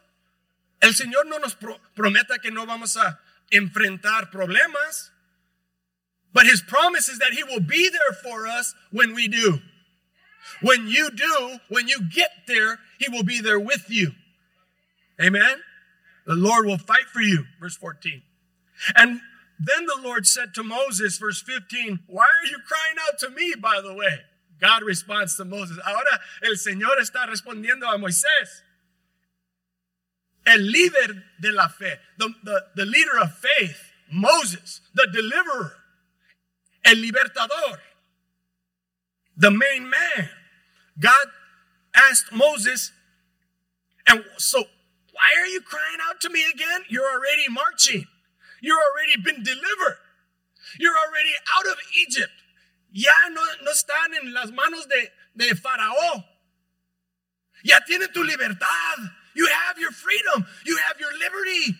El 0.81 0.91
Señor 0.91 1.27
no 1.27 1.39
nos 1.39 1.55
pro 1.55 1.77
prometa 1.97 2.41
que 2.41 2.51
no 2.51 2.65
vamos 2.65 2.97
a 2.97 3.19
enfrentar 3.53 4.31
problemas. 4.31 5.11
But 6.33 6.47
his 6.47 6.63
promise 6.63 7.09
is 7.09 7.19
that 7.19 7.33
he 7.33 7.43
will 7.45 7.61
be 7.61 7.89
there 7.89 8.17
for 8.23 8.47
us 8.47 8.75
when 8.91 9.15
we 9.15 9.29
do. 9.29 9.59
When 10.63 10.87
you 10.87 11.11
do, 11.11 11.59
when 11.69 11.89
you 11.89 12.03
get 12.03 12.31
there, 12.47 12.79
he 12.99 13.09
will 13.09 13.25
be 13.25 13.41
there 13.41 13.59
with 13.59 13.87
you. 13.89 14.13
Amen. 15.21 15.57
The 16.27 16.35
Lord 16.35 16.67
will 16.67 16.79
fight 16.79 17.07
for 17.13 17.21
you. 17.21 17.45
Verse 17.61 17.77
14. 17.77 18.23
And 18.97 19.21
then 19.59 19.87
the 19.87 20.01
Lord 20.03 20.27
said 20.27 20.55
to 20.55 20.63
Moses, 20.63 21.19
verse 21.19 21.43
15, 21.43 22.01
Why 22.07 22.25
are 22.25 22.47
you 22.49 22.59
crying 22.67 22.97
out 23.07 23.19
to 23.21 23.31
me, 23.31 23.55
by 23.61 23.81
the 23.83 23.93
way? 23.93 24.21
God 24.61 24.83
responds 24.83 25.37
to 25.37 25.45
Moses. 25.45 25.79
Ahora 25.85 26.21
el 26.43 26.57
Señor 26.57 26.99
está 27.01 27.27
respondiendo 27.27 27.87
a 27.87 27.99
Moisés. 27.99 28.63
El 30.47 30.61
líder 30.73 31.23
de 31.41 31.53
la 31.53 31.69
fe, 31.69 31.99
the, 32.19 32.33
the, 32.45 32.65
the 32.77 32.87
leader 32.87 33.19
of 33.21 33.33
faith, 33.37 33.93
Moses, 34.11 34.81
the 34.95 35.07
deliverer 35.13 35.75
el 36.85 36.97
libertador, 36.97 37.79
the 39.37 39.51
main 39.51 39.89
man. 39.89 40.29
God 40.99 41.27
asked 41.95 42.33
Moses, 42.33 42.93
and 44.07 44.25
so 44.37 44.65
why 45.13 45.29
are 45.41 45.47
you 45.47 45.61
crying 45.61 45.99
out 46.09 46.21
to 46.23 46.31
me 46.31 46.45
again? 46.53 46.83
You're 46.89 47.11
already 47.11 47.45
marching. 47.51 48.07
You're 48.61 48.79
already 48.79 49.21
been 49.23 49.43
delivered. 49.43 49.99
You're 50.79 50.97
already 50.97 51.33
out 51.57 51.67
of 51.67 51.77
Egypt. 52.01 52.33
Ya 52.93 53.13
no, 53.31 53.43
no 53.63 53.71
están 53.71 54.15
en 54.23 54.33
las 54.33 54.51
manos 54.51 54.87
de, 54.89 55.11
de 55.37 55.55
Faraón. 55.55 56.25
Ya 57.65 57.81
tienen 57.87 58.13
tu 58.13 58.25
libertad. 58.25 58.99
You 59.35 59.47
have 59.47 59.79
your 59.79 59.93
freedom. 59.93 60.47
You 60.65 60.77
have 60.89 60.99
your 60.99 61.13
liberty. 61.19 61.77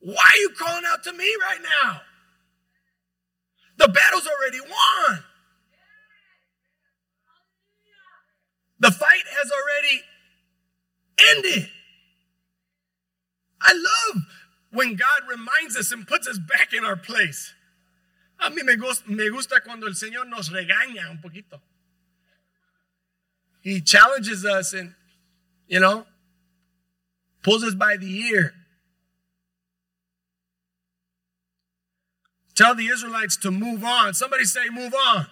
Why 0.00 0.14
are 0.14 0.38
you 0.38 0.50
calling 0.50 0.84
out 0.86 1.02
to 1.04 1.12
me 1.12 1.34
right 1.40 1.60
now? 1.62 2.00
The 3.76 3.88
battle's 3.88 4.26
already 4.26 4.60
won. 4.60 5.24
The 8.78 8.90
fight 8.90 9.24
has 9.38 9.50
already 9.50 10.02
ended. 11.34 11.70
I 13.60 13.72
love 13.72 14.22
when 14.70 14.96
God 14.96 15.28
reminds 15.28 15.76
us 15.76 15.92
and 15.92 16.06
puts 16.06 16.28
us 16.28 16.38
back 16.38 16.72
in 16.72 16.84
our 16.84 16.96
place. 16.96 17.54
A 18.38 18.50
mí 18.50 18.62
me 18.62 18.76
gusta, 18.76 19.60
cuando 19.64 19.86
el 19.86 19.94
Señor 19.94 20.28
nos 20.28 20.50
regaña 20.50 21.10
un 21.10 21.20
poquito. 21.22 21.60
He 23.62 23.80
challenges 23.80 24.44
us 24.44 24.74
and, 24.74 24.94
you 25.66 25.80
know, 25.80 26.06
pulls 27.42 27.64
us 27.64 27.74
by 27.74 27.96
the 27.96 28.28
ear. 28.28 28.52
Tell 32.56 32.74
the 32.74 32.86
Israelites 32.86 33.36
to 33.38 33.50
move 33.50 33.84
on. 33.84 34.14
Somebody 34.14 34.44
say, 34.44 34.68
move 34.70 34.94
on. 34.94 35.26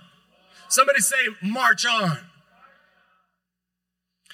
Somebody 0.69 1.01
say, 1.01 1.17
march 1.43 1.87
on. 1.87 2.19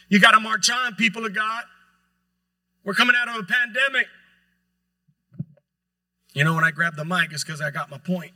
You 0.09 0.19
got 0.19 0.33
to 0.33 0.41
march 0.41 0.69
on, 0.69 0.97
people 0.97 1.25
of 1.25 1.35
God. 1.35 1.63
We're 2.85 2.95
coming 2.95 3.15
out 3.17 3.29
of 3.29 3.37
a 3.37 3.45
pandemic. 3.45 4.07
You 6.33 6.45
know, 6.45 6.55
when 6.55 6.65
I 6.65 6.73
grab 6.73 6.97
the 6.97 7.05
mic, 7.05 7.33
it's 7.33 7.45
because 7.45 7.61
I 7.61 7.71
got 7.71 7.91
my 7.91 7.99
point. 7.99 8.33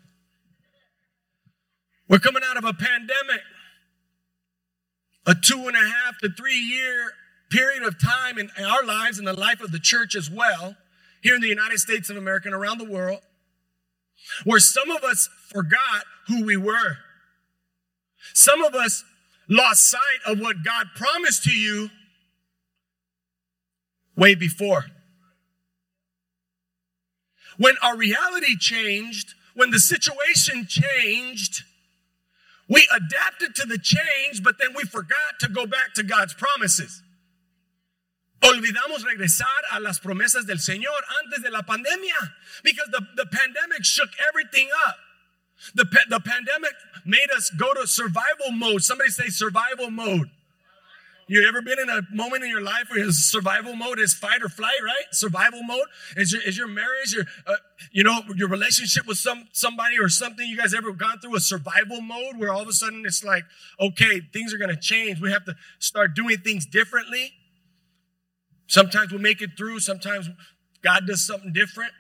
We're 2.09 2.19
coming 2.19 2.43
out 2.45 2.57
of 2.57 2.65
a 2.65 2.73
pandemic, 2.73 3.41
a 5.27 5.35
two 5.35 5.67
and 5.67 5.77
a 5.77 5.81
half 5.81 6.19
to 6.23 6.29
three 6.29 6.59
year 6.59 7.13
period 7.51 7.83
of 7.83 7.99
time 7.99 8.39
in 8.39 8.51
our 8.65 8.85
lives 8.85 9.19
and 9.19 9.27
the 9.27 9.33
life 9.33 9.61
of 9.61 9.73
the 9.73 9.79
church 9.79 10.15
as 10.15 10.31
well, 10.31 10.77
here 11.23 11.35
in 11.35 11.41
the 11.41 11.49
United 11.49 11.79
States 11.79 12.11
of 12.11 12.17
America 12.17 12.47
and 12.47 12.55
around 12.55 12.79
the 12.79 12.85
world, 12.85 13.21
where 14.45 14.61
some 14.61 14.91
of 14.91 15.05
us 15.05 15.29
forgot 15.49 16.05
who 16.29 16.45
we 16.45 16.57
were. 16.57 16.99
Some 18.33 18.63
of 18.63 18.75
us 18.75 19.05
lost 19.49 19.89
sight 19.91 20.01
of 20.27 20.41
what 20.41 20.65
God 20.65 20.87
promised 20.97 21.45
to 21.45 21.53
you 21.53 21.91
way 24.17 24.35
before. 24.35 24.87
When 27.59 27.75
our 27.83 27.97
reality 27.97 28.57
changed, 28.57 29.35
when 29.55 29.71
the 29.71 29.79
situation 29.79 30.67
changed, 30.67 31.63
we 32.69 32.89
adapted 32.95 33.55
to 33.57 33.67
the 33.67 33.79
change, 33.79 34.43
but 34.43 34.57
then 34.59 34.71
we 34.75 34.85
forgot 34.85 35.39
to 35.41 35.49
go 35.49 35.67
back 35.67 35.95
to 35.95 36.03
God's 36.03 36.35
promises. 36.35 37.03
Olvidamos 38.45 39.05
regresar 39.05 39.49
a 39.73 39.81
las 39.81 40.01
promesas 40.01 40.47
del 40.47 40.59
Señor 40.59 41.01
antes 41.25 41.43
de 41.43 41.51
la 41.51 41.63
pandemia 41.63 42.35
because 42.63 42.89
the, 42.91 43.01
the 43.17 43.27
pandemic 43.27 43.85
shook 43.85 44.11
everything 44.29 44.69
up. 44.87 44.97
The, 45.75 45.85
the 46.11 46.21
pandemic 46.21 46.73
made 47.07 47.31
us 47.35 47.51
go 47.51 47.73
to 47.73 47.87
survival 47.87 48.51
mode. 48.53 48.83
Somebody 48.83 49.11
say 49.11 49.29
survival 49.29 49.91
mode. 49.91 50.31
You 51.27 51.49
ever 51.49 51.63
been 51.63 51.79
in 51.79 51.89
a 51.89 52.03
moment 52.13 52.45
in 52.45 52.51
your 52.51 52.61
life 52.61 52.91
where 52.91 53.11
survival 53.11 53.75
mode 53.75 53.99
is 53.99 54.13
fight 54.13 54.43
or 54.43 54.51
flight, 54.51 54.77
right? 54.85 55.07
Survival 55.11 55.63
mode 55.63 55.87
is 56.17 56.33
your, 56.33 56.43
is 56.43 56.59
your 56.59 56.69
marriage, 56.69 57.15
your, 57.15 57.25
uh, 57.47 57.55
you 57.93 58.05
know, 58.05 58.21
your 58.37 58.49
relationship 58.49 59.07
with 59.07 59.17
some, 59.17 59.49
somebody 59.53 59.99
or 59.99 60.11
something 60.11 60.47
you 60.47 60.57
guys 60.57 60.75
ever 60.75 60.93
gone 60.93 61.19
through 61.21 61.35
a 61.37 61.41
survival 61.41 62.03
mode 62.03 62.37
where 62.37 62.53
all 62.53 62.61
of 62.61 62.69
a 62.69 62.73
sudden 62.73 63.05
it's 63.07 63.25
like, 63.25 63.45
okay, 63.81 64.21
things 64.35 64.53
are 64.53 64.59
going 64.59 64.69
to 64.69 64.77
change. 64.77 65.19
We 65.19 65.33
have 65.33 65.47
to 65.47 65.57
start 65.79 66.15
doing 66.15 66.39
things 66.39 66.67
differently. 66.67 67.33
Sometimes 68.67 69.13
we 69.13 69.19
make 69.19 69.43
it 69.43 69.51
through. 69.57 69.81
Sometimes 69.81 70.29
God 70.83 71.07
does 71.07 71.27
something 71.27 71.53
different, 71.53 71.93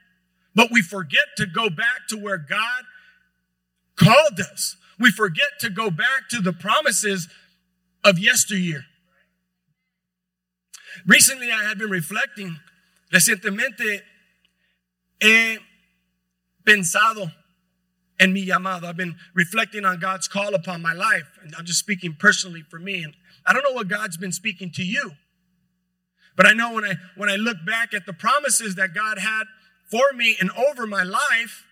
but 0.55 0.71
we 0.71 0.83
forget 0.83 1.25
to 1.37 1.47
go 1.47 1.69
back 1.69 2.09
to 2.09 2.17
where 2.17 2.39
God 2.39 2.85
called 3.97 4.41
us. 4.41 4.77
We 4.99 5.11
forget 5.11 5.49
to 5.61 5.71
go 5.71 5.91
back 5.91 6.29
to 6.31 6.41
the 6.41 6.53
promises 6.53 7.29
of 8.05 8.19
yesteryear. 8.19 8.85
Recently, 11.07 11.51
I 11.51 11.65
had 11.65 11.79
been 11.79 11.91
reflecting. 11.91 12.59
Recientemente 13.13 14.01
he 15.21 15.59
pensado 16.65 17.33
en 18.19 18.33
mi 18.33 18.47
llamado. 18.47 18.85
I've 18.85 18.97
been 18.97 19.17
reflecting 19.35 19.85
on 19.85 19.99
God's 19.99 20.29
call 20.29 20.55
upon 20.55 20.83
my 20.83 20.93
life. 20.93 21.39
And 21.43 21.55
I'm 21.59 21.65
just 21.65 21.79
speaking 21.79 22.17
personally 22.19 22.63
for 22.69 22.79
me. 22.79 23.03
And 23.03 23.15
I 23.47 23.53
don't 23.53 23.63
know 23.63 23.73
what 23.73 23.89
God's 23.89 24.17
been 24.17 24.33
speaking 24.33 24.71
to 24.73 24.85
you. 24.85 25.13
But 26.37 26.47
I 26.47 26.53
know 26.53 26.73
when 26.73 26.85
I 26.85 26.95
when 27.17 27.29
I 27.29 27.37
look 27.37 27.59
back 27.67 27.95
at 27.95 28.07
the 28.07 28.13
promises 28.13 28.75
that 28.75 28.95
God 28.95 29.19
had 29.19 29.45
for 29.91 30.05
me 30.17 30.37
and 30.41 30.51
over 30.51 30.87
my 30.87 31.03
life, 31.03 31.65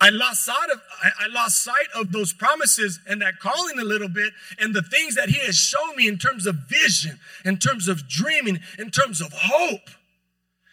I 0.00 0.10
lost 0.10 0.44
sight 0.44 0.70
of 0.72 0.80
I 1.02 1.26
lost 1.28 1.62
sight 1.62 1.88
of 1.94 2.12
those 2.12 2.32
promises 2.32 3.00
and 3.06 3.20
that 3.22 3.38
calling 3.40 3.78
a 3.78 3.84
little 3.84 4.08
bit 4.08 4.32
and 4.58 4.74
the 4.74 4.82
things 4.82 5.14
that 5.14 5.28
he 5.28 5.38
has 5.46 5.56
shown 5.56 5.96
me 5.96 6.08
in 6.08 6.18
terms 6.18 6.46
of 6.46 6.56
vision, 6.68 7.18
in 7.44 7.58
terms 7.58 7.88
of 7.88 8.08
dreaming, 8.08 8.60
in 8.78 8.90
terms 8.90 9.20
of 9.20 9.32
hope. 9.32 9.90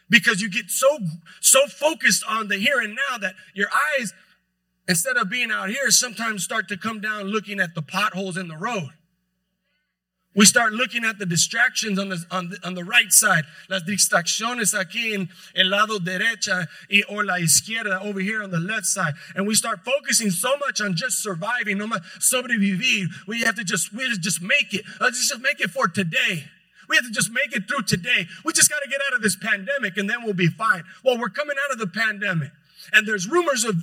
Because 0.09 0.41
you 0.41 0.49
get 0.49 0.69
so 0.69 0.99
so 1.41 1.67
focused 1.67 2.23
on 2.27 2.47
the 2.47 2.57
here 2.57 2.79
and 2.79 2.95
now 3.09 3.17
that 3.17 3.35
your 3.53 3.69
eyes 3.97 4.13
instead 4.87 5.17
of 5.17 5.29
being 5.29 5.51
out 5.51 5.69
here 5.69 5.89
sometimes 5.89 6.43
start 6.43 6.67
to 6.67 6.77
come 6.77 6.99
down 6.99 7.25
looking 7.25 7.59
at 7.59 7.75
the 7.75 7.81
potholes 7.81 8.37
in 8.37 8.47
the 8.47 8.57
road. 8.57 8.91
We 10.35 10.45
start 10.45 10.73
looking 10.73 11.05
at 11.05 11.19
the 11.19 11.27
distractions 11.27 11.99
on 11.99 12.09
the, 12.09 12.25
on 12.31 12.49
the, 12.49 12.57
on 12.65 12.73
the 12.73 12.83
right 12.83 13.11
side, 13.11 13.43
las 13.69 13.83
distracciones 13.83 14.73
aquí 14.73 15.13
en 15.13 15.29
el 15.55 15.69
lado 15.69 15.99
derecha 15.99 16.67
y, 16.89 17.03
or 17.07 17.23
la 17.23 17.35
izquierda 17.35 18.01
over 18.01 18.19
here 18.19 18.41
on 18.41 18.49
the 18.49 18.59
left 18.59 18.87
side. 18.87 19.13
And 19.35 19.45
we 19.45 19.53
start 19.53 19.81
focusing 19.85 20.31
so 20.31 20.57
much 20.57 20.81
on 20.81 20.95
just 20.95 21.21
surviving, 21.21 21.77
no 21.77 21.87
más 21.87 22.01
sobrevivir. 22.19 23.07
We 23.27 23.41
have 23.41 23.55
to 23.55 23.63
just, 23.63 23.93
we 23.93 24.09
just 24.17 24.41
make 24.41 24.73
it. 24.73 24.85
Let's 24.99 25.27
just 25.27 25.39
make 25.41 25.61
it 25.61 25.69
for 25.69 25.87
today. 25.87 26.45
We 26.89 26.95
have 26.95 27.05
to 27.05 27.11
just 27.11 27.31
make 27.31 27.55
it 27.55 27.67
through 27.67 27.83
today. 27.83 28.27
We 28.43 28.53
just 28.53 28.71
got 28.71 28.81
to 28.83 28.89
get 28.89 28.99
out 29.07 29.15
of 29.15 29.21
this 29.21 29.35
pandemic 29.35 29.97
and 29.97 30.09
then 30.09 30.23
we'll 30.23 30.33
be 30.33 30.47
fine. 30.47 30.83
Well, 31.03 31.19
we're 31.19 31.29
coming 31.29 31.55
out 31.63 31.71
of 31.71 31.77
the 31.77 31.87
pandemic 31.87 32.51
and 32.91 33.07
there's 33.07 33.27
rumors 33.27 33.63
of 33.65 33.75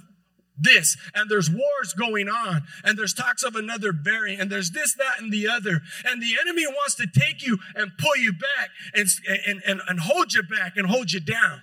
this, 0.61 0.97
and 1.15 1.31
there's 1.31 1.51
wars 1.51 1.95
going 1.97 2.29
on, 2.29 2.63
and 2.85 2.99
there's 2.99 3.15
talks 3.15 3.43
of 3.43 3.57
another 3.57 3.93
variant, 3.93 4.41
and 4.41 4.51
there's 4.51 4.71
this, 4.71 4.95
that, 4.95 5.21
and 5.21 5.33
the 5.33 5.49
other. 5.49 5.81
And 6.05 6.23
the 6.23 6.37
enemy 6.41 6.67
wants 6.67 6.95
to 6.97 7.07
take 7.07 7.45
you 7.45 7.59
and 7.75 7.91
pull 7.99 8.17
you 8.17 8.33
back 8.33 8.71
and, 8.95 9.09
and, 9.47 9.63
and, 9.67 9.81
and 9.89 10.01
hold 10.01 10.35
you 10.35 10.43
back 10.43 10.77
and 10.77 10.87
hold 10.87 11.13
you 11.13 11.21
down. 11.21 11.63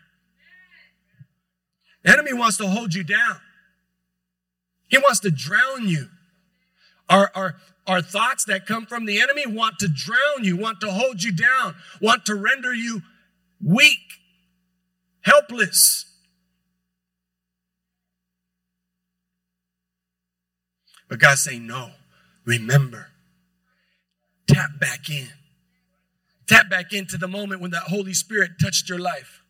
The 2.04 2.14
enemy 2.14 2.34
wants 2.34 2.58
to 2.58 2.68
hold 2.68 2.94
you 2.94 3.04
down. 3.04 3.42
He 4.88 4.98
wants 4.98 5.20
to 5.22 5.32
drown 5.32 5.88
you. 5.88 6.08
Our, 7.10 7.32
our, 7.36 7.56
our 7.86 8.02
thoughts 8.02 8.46
that 8.46 8.66
come 8.66 8.86
from 8.86 9.06
the 9.06 9.22
enemy 9.22 9.46
want 9.46 9.80
to 9.80 9.88
drown 9.88 10.44
you, 10.44 10.58
want 10.58 10.82
to 10.82 10.92
hold 10.92 11.24
you 11.24 11.32
down, 11.32 11.76
want 12.02 12.26
to 12.26 12.36
render 12.36 12.74
you 12.74 13.02
weak, 13.64 14.00
helpless. 15.22 16.06
But 21.10 21.20
God's 21.20 21.42
saying, 21.44 21.66
no, 21.66 21.92
remember. 22.46 23.08
Tap 24.48 24.80
back 24.80 25.10
in. 25.10 25.28
Tap 26.48 26.70
back 26.70 26.94
into 26.94 27.18
the 27.18 27.28
moment 27.28 27.62
when 27.62 27.72
the 27.72 27.80
Holy 27.80 28.14
Spirit 28.14 28.52
touched 28.62 28.90
your 28.90 29.00
life. 29.00 29.44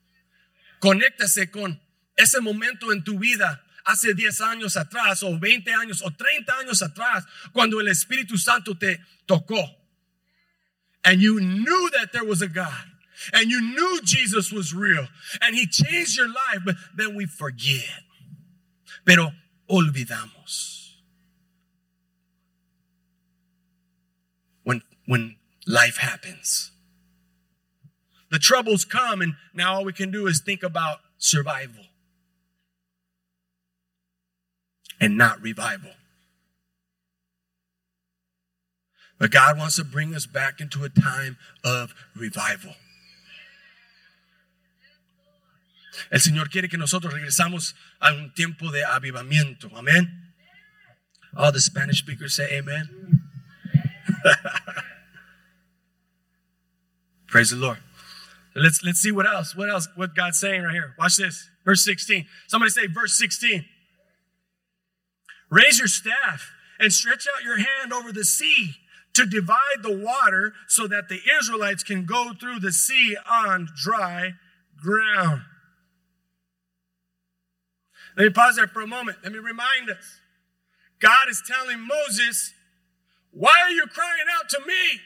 Conéctase 0.82 1.52
con 1.52 1.80
ese 2.18 2.42
momento 2.42 2.92
en 2.92 3.04
tu 3.04 3.20
vida 3.20 3.62
hace 3.86 4.14
10 4.14 4.42
años 4.42 4.76
atrás 4.76 5.24
o 5.24 5.38
20 5.38 5.72
años 5.74 6.02
o 6.04 6.12
30 6.12 6.54
años 6.60 6.82
atrás 6.82 7.26
cuando 7.54 7.80
el 7.80 7.88
Espíritu 7.88 8.38
Santo 8.38 8.76
te 8.76 9.00
tocó. 9.28 9.64
And 11.04 11.22
you 11.22 11.40
knew 11.40 11.90
that 11.92 12.12
there 12.12 12.26
was 12.26 12.42
a 12.42 12.48
God. 12.48 12.86
And 13.34 13.50
you 13.50 13.62
knew 13.62 14.02
Jesus 14.04 14.52
was 14.52 14.74
real. 14.74 15.08
And 15.42 15.56
he 15.56 15.68
changed 15.68 16.18
your 16.18 16.28
life, 16.28 16.62
but 16.66 16.76
then 16.96 17.16
we 17.16 17.26
forget. 17.26 18.04
Pero 19.06 19.32
olvidamos. 19.70 20.77
When 25.08 25.38
life 25.66 25.98
happens. 25.98 26.72
The 28.30 28.40
troubles 28.40 28.86
come, 28.86 29.22
and 29.22 29.36
now 29.54 29.76
all 29.76 29.86
we 29.86 29.94
can 29.94 30.12
do 30.12 30.28
is 30.28 30.42
think 30.42 30.62
about 30.62 31.00
survival 31.18 31.86
and 35.00 35.18
not 35.18 35.42
revival. 35.42 35.92
But 39.20 39.32
God 39.32 39.58
wants 39.58 39.78
to 39.78 39.84
bring 39.84 40.14
us 40.14 40.28
back 40.28 40.60
into 40.60 40.84
a 40.84 40.90
time 40.90 41.38
of 41.64 41.96
revival. 42.16 42.76
El 46.12 46.20
Señor 46.20 46.52
quiere 46.52 46.70
que 46.70 46.78
nosotros 46.78 47.14
regresamos 47.14 47.74
a 48.00 48.14
un 48.14 48.32
tiempo 48.36 48.72
de 48.72 48.84
avivamiento. 48.84 49.72
Amén. 49.76 50.34
All 51.36 51.52
the 51.52 51.60
Spanish 51.60 52.00
speakers 52.00 52.36
say 52.36 52.58
amen. 52.58 53.22
Praise 57.28 57.52
the 57.52 57.58
Lord. 57.58 57.80
Let's 58.56 58.84
let's 58.84 59.00
see 59.00 59.12
what 59.12 59.28
else. 59.28 59.56
What 59.56 59.70
else? 59.70 59.88
What 59.96 60.16
God's 60.16 60.40
saying 60.40 60.64
right 60.64 60.74
here. 60.74 60.96
Watch 60.98 61.18
this. 61.18 61.50
Verse 61.64 61.84
16. 61.84 62.26
Somebody 62.48 62.72
say 62.72 62.88
verse 62.88 63.18
16. 63.18 63.66
Raise 65.50 65.80
your 65.80 65.88
staff 65.88 66.52
and 66.80 66.92
stretch 66.92 67.28
out 67.36 67.44
your 67.44 67.58
hand 67.58 67.94
over 67.94 68.12
the 68.12 68.26
sea 68.26 68.76
to 69.14 69.26
divide 69.26 69.82
the 69.82 69.96
water 69.96 70.54
so 70.68 70.88
that 70.88 71.10
the 71.10 71.20
Israelites 71.40 71.84
can 71.84 72.06
go 72.06 72.34
through 72.40 72.60
the 72.60 72.72
sea 72.72 73.18
on 73.30 73.68
dry 73.76 74.34
ground. 74.82 75.42
Let 78.16 78.24
me 78.24 78.30
pause 78.32 78.56
there 78.56 78.68
for 78.68 78.82
a 78.82 78.88
moment. 78.88 79.18
Let 79.24 79.32
me 79.32 79.40
remind 79.40 79.90
us. 79.90 80.20
God 81.00 81.30
is 81.30 81.44
telling 81.46 81.80
Moses, 81.80 82.54
Why 83.32 83.54
are 83.64 83.72
you 83.72 83.86
crying 83.88 84.26
out 84.40 84.50
to 84.50 84.60
me? 84.66 85.02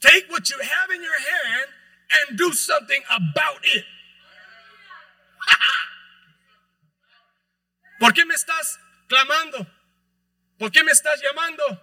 Take 0.00 0.30
what 0.30 0.48
you 0.50 0.58
have 0.58 0.90
in 0.94 1.02
your 1.02 1.18
hand 1.18 1.68
and 2.28 2.38
do 2.38 2.52
something 2.52 3.00
about 3.10 3.64
it. 3.64 3.84
¿Por 8.00 8.12
qué 8.12 8.26
me 8.26 8.34
estás 8.34 8.78
clamando? 9.08 9.66
¿Por 10.58 10.70
qué 10.70 10.84
me 10.84 10.92
estás 10.92 11.20
llamando? 11.22 11.80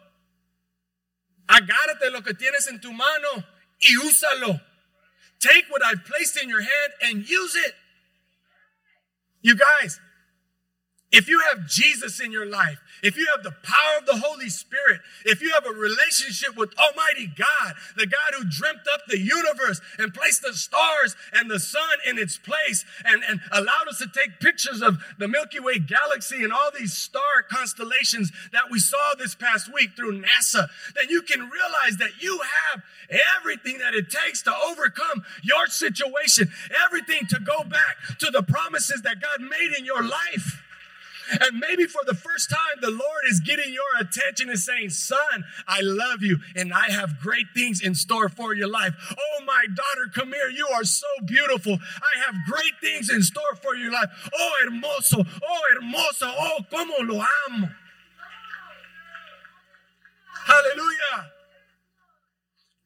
Agárrate 1.47 2.11
lo 2.11 2.21
que 2.21 2.33
tienes 2.33 2.67
en 2.67 2.79
tu 2.79 2.93
mano 2.93 3.43
y 3.79 3.97
úsalo. 3.97 4.61
Take 5.39 5.65
what 5.69 5.83
I've 5.83 6.05
placed 6.05 6.41
in 6.41 6.49
your 6.49 6.61
hand 6.61 6.93
and 7.01 7.29
use 7.29 7.55
it. 7.55 7.75
You 9.41 9.55
guys, 9.55 9.99
if 11.13 11.29
you 11.29 11.39
have 11.51 11.67
Jesus 11.67 12.19
in 12.19 12.31
your 12.31 12.47
life, 12.47 12.79
if 13.03 13.15
you 13.15 13.27
have 13.35 13.43
the 13.43 13.55
power 13.61 13.97
of 13.99 14.07
the 14.07 14.17
Holy 14.17 14.49
Spirit, 14.49 15.01
if 15.25 15.43
you 15.43 15.51
have 15.51 15.65
a 15.67 15.77
relationship 15.77 16.57
with 16.57 16.73
Almighty 16.79 17.27
God, 17.27 17.75
the 17.95 18.07
God 18.07 18.33
who 18.35 18.49
dreamt 18.49 18.81
up 18.91 19.01
the 19.07 19.19
universe 19.19 19.79
and 19.99 20.11
placed 20.11 20.41
the 20.41 20.53
stars 20.53 21.15
and 21.31 21.51
the 21.51 21.59
sun 21.59 21.83
in 22.07 22.17
its 22.17 22.39
place 22.39 22.83
and, 23.05 23.23
and 23.29 23.41
allowed 23.51 23.87
us 23.89 23.99
to 23.99 24.07
take 24.07 24.39
pictures 24.39 24.81
of 24.81 24.97
the 25.19 25.27
Milky 25.27 25.59
Way 25.59 25.77
galaxy 25.77 26.43
and 26.43 26.51
all 26.51 26.71
these 26.77 26.93
star 26.93 27.43
constellations 27.47 28.31
that 28.51 28.71
we 28.71 28.79
saw 28.79 29.13
this 29.19 29.35
past 29.35 29.71
week 29.71 29.91
through 29.95 30.19
NASA, 30.19 30.67
then 30.95 31.09
you 31.09 31.21
can 31.21 31.41
realize 31.41 31.97
that 31.99 32.23
you 32.23 32.41
have 32.71 32.81
everything 33.37 33.77
that 33.77 33.93
it 33.93 34.09
takes 34.09 34.41
to 34.41 34.53
overcome 34.65 35.23
your 35.43 35.67
situation, 35.67 36.49
everything 36.85 37.27
to 37.29 37.39
go 37.39 37.63
back 37.63 38.17
to 38.17 38.31
the 38.31 38.41
promises 38.41 39.03
that 39.03 39.21
God 39.21 39.41
made 39.41 39.77
in 39.77 39.85
your 39.85 40.01
life. 40.01 40.62
And 41.31 41.59
maybe 41.59 41.85
for 41.85 42.01
the 42.05 42.13
first 42.13 42.49
time, 42.49 42.81
the 42.81 42.89
Lord 42.89 43.23
is 43.29 43.39
getting 43.39 43.73
your 43.73 44.01
attention 44.01 44.49
and 44.49 44.59
saying, 44.59 44.89
Son, 44.89 45.43
I 45.67 45.81
love 45.81 46.21
you 46.21 46.39
and 46.55 46.73
I 46.73 46.91
have 46.91 47.19
great 47.19 47.47
things 47.53 47.81
in 47.81 47.95
store 47.95 48.29
for 48.29 48.53
your 48.53 48.67
life. 48.67 48.93
Oh, 49.11 49.43
my 49.45 49.65
daughter, 49.73 50.11
come 50.13 50.33
here. 50.33 50.49
You 50.49 50.67
are 50.73 50.83
so 50.83 51.07
beautiful. 51.25 51.73
I 51.73 52.25
have 52.25 52.35
great 52.47 52.73
things 52.81 53.09
in 53.09 53.21
store 53.23 53.55
for 53.61 53.75
your 53.75 53.91
life. 53.91 54.09
Oh, 54.33 54.51
hermoso. 54.65 55.25
Oh, 55.43 55.61
hermosa. 55.73 56.33
Oh, 56.37 56.59
como 56.69 56.95
lo 56.99 57.23
amo. 57.49 57.69
Hallelujah. 60.45 61.31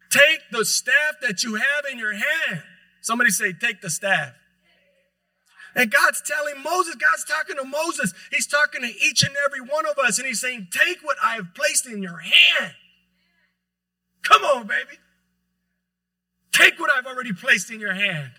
Take 0.10 0.40
the 0.52 0.64
staff 0.64 1.16
that 1.22 1.44
you 1.44 1.56
have 1.56 1.86
in 1.92 1.98
your 1.98 2.14
hand. 2.14 2.64
Somebody 3.02 3.30
say, 3.30 3.54
Take 3.54 3.82
the 3.82 3.90
staff. 3.90 4.34
And 5.78 5.92
God's 5.92 6.24
telling 6.24 6.64
Moses, 6.64 6.96
God's 6.96 7.24
talking 7.24 7.56
to 7.56 7.64
Moses. 7.64 8.12
He's 8.32 8.48
talking 8.48 8.82
to 8.82 8.88
each 8.88 9.22
and 9.22 9.36
every 9.46 9.62
one 9.62 9.86
of 9.86 10.00
us. 10.00 10.18
And 10.18 10.28
he's 10.28 10.42
saying, 10.42 10.70
Take 10.72 11.04
what 11.04 11.18
I 11.24 11.36
have 11.36 11.54
placed 11.54 11.86
in 11.86 12.02
your 12.02 12.18
hand. 12.18 12.74
Come 14.24 14.44
on, 14.44 14.66
baby. 14.66 14.98
Take 16.52 16.80
what 16.80 16.90
I've 16.92 17.06
already 17.06 17.32
placed 17.32 17.70
in 17.70 17.80
your 17.80 17.94
hand 17.94 18.32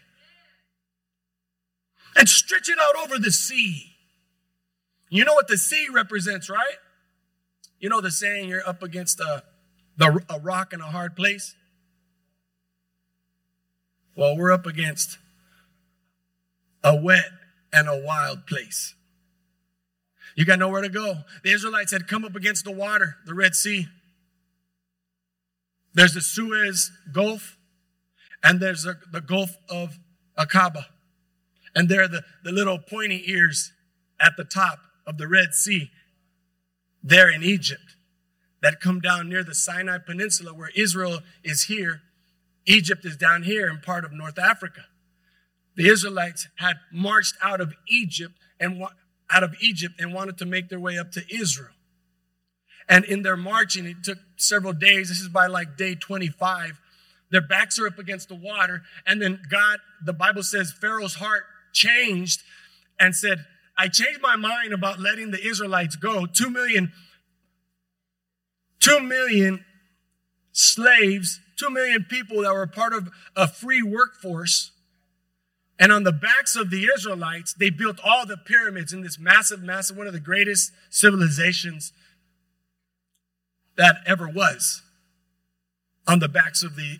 and 2.17 2.29
stretch 2.29 2.69
it 2.69 2.79
out 2.83 3.05
over 3.05 3.21
the 3.21 3.31
sea. 3.31 3.93
You 5.09 5.25
know 5.25 5.35
what 5.35 5.47
the 5.47 5.57
sea 5.57 5.87
represents, 5.91 6.51
right? 6.51 6.79
You 7.79 7.89
know 7.89 8.01
the 8.01 8.11
saying 8.11 8.49
you're 8.49 8.69
up 8.69 8.83
against 8.83 9.21
a, 9.21 9.45
the, 9.97 10.21
a 10.29 10.41
rock 10.41 10.73
in 10.73 10.81
a 10.81 10.91
hard 10.91 11.15
place? 11.15 11.55
Well, 14.17 14.37
we're 14.37 14.51
up 14.51 14.67
against 14.67 15.19
a 16.83 16.97
wet 16.97 17.31
and 17.73 17.89
a 17.89 18.01
wild 18.05 18.47
place. 18.47 18.95
You 20.37 20.45
got 20.45 20.59
nowhere 20.59 20.83
to 20.83 20.89
go. 20.89 21.15
The 21.43 21.51
Israelites 21.51 21.93
had 21.93 22.07
come 22.07 22.25
up 22.25 22.37
against 22.37 22.65
the 22.65 22.71
water, 22.71 23.17
the 23.27 23.35
Red 23.35 23.55
Sea. 23.55 23.89
There's 25.95 26.15
the 26.15 26.21
Suez 26.21 26.93
Gulf, 27.13 27.57
and 28.43 28.61
there's 28.61 28.85
the, 28.85 28.99
the 29.11 29.21
Gulf 29.21 29.57
of 29.69 29.99
Aqaba. 30.39 30.85
And 31.75 31.89
there 31.89 32.03
are 32.03 32.09
the, 32.09 32.23
the 32.45 32.53
little 32.53 32.79
pointy 32.79 33.25
ears 33.27 33.73
at 34.21 34.37
the 34.37 34.45
top 34.45 34.79
of 35.07 35.19
the 35.19 35.27
Red 35.27 35.55
Sea, 35.55 35.91
there 37.03 37.31
in 37.31 37.43
Egypt, 37.43 37.97
that 38.63 38.81
come 38.81 39.01
down 39.01 39.29
near 39.29 39.43
the 39.43 39.55
Sinai 39.55 39.99
Peninsula 39.99 40.55
where 40.55 40.71
Israel 40.77 41.21
is 41.43 41.65
here. 41.65 42.03
Egypt 42.67 43.05
is 43.05 43.17
down 43.17 43.43
here 43.43 43.69
in 43.69 43.81
part 43.81 44.05
of 44.05 44.13
North 44.13 44.39
Africa 44.39 44.83
the 45.79 45.89
Israelites 45.89 46.49
had 46.57 46.75
marched 46.93 47.37
out 47.41 47.61
of 47.61 47.73
Egypt 47.89 48.35
and 48.59 48.83
out 49.31 49.45
of 49.45 49.55
Egypt 49.61 49.95
and 50.01 50.13
wanted 50.13 50.37
to 50.39 50.45
make 50.45 50.69
their 50.69 50.81
way 50.81 50.99
up 50.99 51.13
to 51.13 51.23
Israel. 51.33 51.71
And 52.89 53.05
in 53.05 53.23
their 53.23 53.37
marching, 53.37 53.87
it 53.87 54.03
took 54.03 54.19
several 54.37 54.73
days. 54.73 55.09
This 55.09 55.21
is 55.21 55.29
by 55.29 55.47
like 55.47 55.77
day 55.77 55.95
25. 55.95 56.81
Their 57.31 57.43
backs 57.43 57.79
are 57.79 57.87
up 57.87 57.97
against 57.97 58.29
the 58.29 58.35
water. 58.35 58.83
And 59.07 59.23
then 59.23 59.41
God, 59.49 59.79
the 60.05 60.13
Bible 60.13 60.43
says, 60.43 60.73
Pharaoh's 60.73 61.15
heart 61.15 61.45
changed 61.73 62.43
and 62.99 63.15
said, 63.15 63.45
I 63.77 63.87
changed 63.87 64.21
my 64.21 64.35
mind 64.35 64.73
about 64.73 64.99
letting 64.99 65.31
the 65.31 65.41
Israelites 65.41 65.95
go. 65.95 66.27
Two 66.27 66.51
million, 66.51 66.91
two 68.81 68.99
million 68.99 69.65
slaves, 70.51 71.39
two 71.57 71.71
million 71.71 72.05
people 72.11 72.43
that 72.43 72.53
were 72.53 72.67
part 72.67 72.93
of 72.93 73.11
a 73.37 73.47
free 73.47 73.83
workforce 73.83 74.73
and 75.79 75.93
on 75.93 76.03
the 76.03 76.13
backs 76.13 76.57
of 76.57 76.71
the 76.71 76.89
Israelites, 76.95 77.55
they 77.55 77.71
built 77.71 78.01
all 78.05 78.27
the 78.27 78.37
pyramids 78.37 78.93
in 78.93 79.03
this 79.03 79.19
massive, 79.19 79.63
massive, 79.63 79.97
one 79.97 80.07
of 80.07 80.13
the 80.13 80.21
greatest 80.21 80.73
civilizations 80.91 81.93
that 83.77 83.99
ever 84.05 84.29
was 84.29 84.83
on 86.07 86.19
the 86.19 86.29
backs 86.29 86.65
of 86.65 86.75
the 86.75 86.99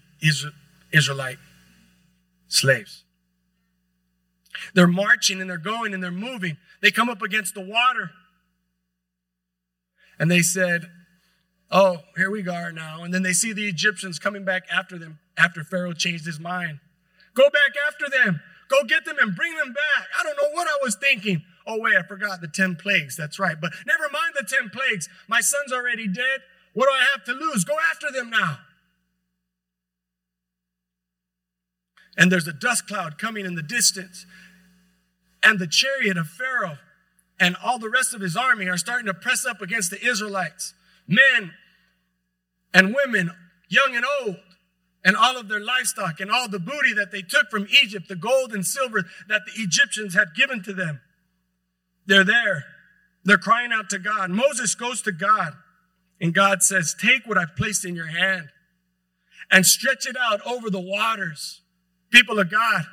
Israelite 0.93 1.39
slaves. 2.47 3.03
They're 4.75 4.87
marching 4.87 5.41
and 5.41 5.51
they're 5.51 5.59
going 5.59 5.93
and 5.93 6.03
they're 6.03 6.11
moving. 6.11 6.57
They 6.81 6.91
come 6.91 7.09
up 7.09 7.23
against 7.23 7.55
the 7.55 7.61
water. 7.61 8.11
And 10.19 10.31
they 10.31 10.43
said, 10.43 10.91
Oh, 11.71 11.99
here 12.17 12.31
we 12.31 12.49
are 12.49 12.73
now. 12.73 13.03
And 13.03 13.13
then 13.13 13.23
they 13.23 13.35
see 13.35 13.53
the 13.53 13.69
Egyptians 13.69 14.19
coming 14.19 14.45
back 14.45 14.63
after 14.73 14.99
them 14.99 15.19
after 15.37 15.63
Pharaoh 15.63 15.93
changed 15.93 16.25
his 16.25 16.41
mind. 16.41 16.81
Go 17.35 17.51
back 17.51 17.75
after 17.87 18.07
them. 18.09 18.41
Go 18.69 18.85
get 18.85 19.05
them 19.05 19.17
and 19.21 19.35
bring 19.35 19.57
them 19.57 19.73
back. 19.73 20.07
I 20.19 20.23
don't 20.23 20.37
know 20.37 20.51
what 20.53 20.69
I 20.69 20.79
was 20.83 20.95
thinking. 20.95 21.43
Oh, 21.67 21.79
wait, 21.81 21.97
I 21.97 22.03
forgot 22.03 22.41
the 22.41 22.49
10 22.49 22.77
plagues. 22.77 23.17
That's 23.17 23.39
right. 23.39 23.57
But 23.61 23.73
never 23.87 24.05
mind 24.13 24.35
the 24.35 24.45
10 24.45 24.71
plagues. 24.71 25.09
My 25.27 25.41
son's 25.41 25.73
already 25.73 26.07
dead. 26.07 26.41
What 26.75 26.87
do 26.87 26.93
I 26.93 27.07
have 27.13 27.25
to 27.25 27.33
lose? 27.33 27.65
Go 27.65 27.77
after 27.91 28.11
them 28.11 28.31
now. 28.31 28.59
And 32.17 32.33
there's 32.33 32.49
a 32.49 32.53
dust 32.53 32.87
cloud 32.87 33.19
coming 33.19 33.47
in 33.47 33.55
the 33.55 33.63
distance. 33.63 34.27
And 35.43 35.59
the 35.59 35.67
chariot 35.67 36.17
of 36.17 36.29
Pharaoh 36.29 36.79
and 37.41 37.57
all 37.65 37.79
the 37.79 37.89
rest 37.89 38.13
of 38.13 38.21
his 38.21 38.37
army 38.37 38.69
are 38.69 38.77
starting 38.77 39.07
to 39.07 39.15
press 39.15 39.47
up 39.47 39.63
against 39.63 39.91
the 39.91 40.05
Israelites. 40.05 40.75
Men 41.07 41.53
and 42.75 42.95
women, 42.95 43.31
young 43.69 43.95
and 43.95 44.05
old 44.21 44.37
and 45.05 45.17
all 45.17 45.37
of 45.37 45.49
their 45.49 45.61
livestock 45.61 46.21
and 46.21 46.31
all 46.31 46.49
the 46.49 46.59
booty 46.59 46.93
that 46.95 47.13
they 47.13 47.23
took 47.23 47.51
from 47.51 47.67
Egypt, 47.83 48.09
the 48.09 48.17
gold 48.17 48.53
and 48.53 48.67
silver 48.67 49.05
that 49.29 49.43
the 49.47 49.63
Egyptians 49.63 50.15
had 50.15 50.35
given 50.35 50.63
to 50.65 50.73
them. 50.73 51.01
They're 52.07 52.25
there. 52.25 52.65
They're 53.25 53.39
crying 53.39 53.73
out 53.73 53.91
to 53.91 53.99
God. 53.99 54.31
Moses 54.31 54.75
goes 54.75 55.03
to 55.03 55.13
God, 55.13 55.55
and 56.21 56.35
God 56.35 56.63
says, 56.63 56.95
Take 57.01 57.27
what 57.27 57.39
I've 57.39 57.57
placed 57.57 57.85
in 57.85 57.95
your 57.95 58.07
hand 58.07 58.49
and 59.51 59.67
stretch 59.67 60.07
it 60.07 60.17
out 60.19 60.41
over 60.47 60.71
the 60.71 60.81
waters. 60.81 61.63
People 62.11 62.39
of 62.39 62.51
God, 62.51 62.85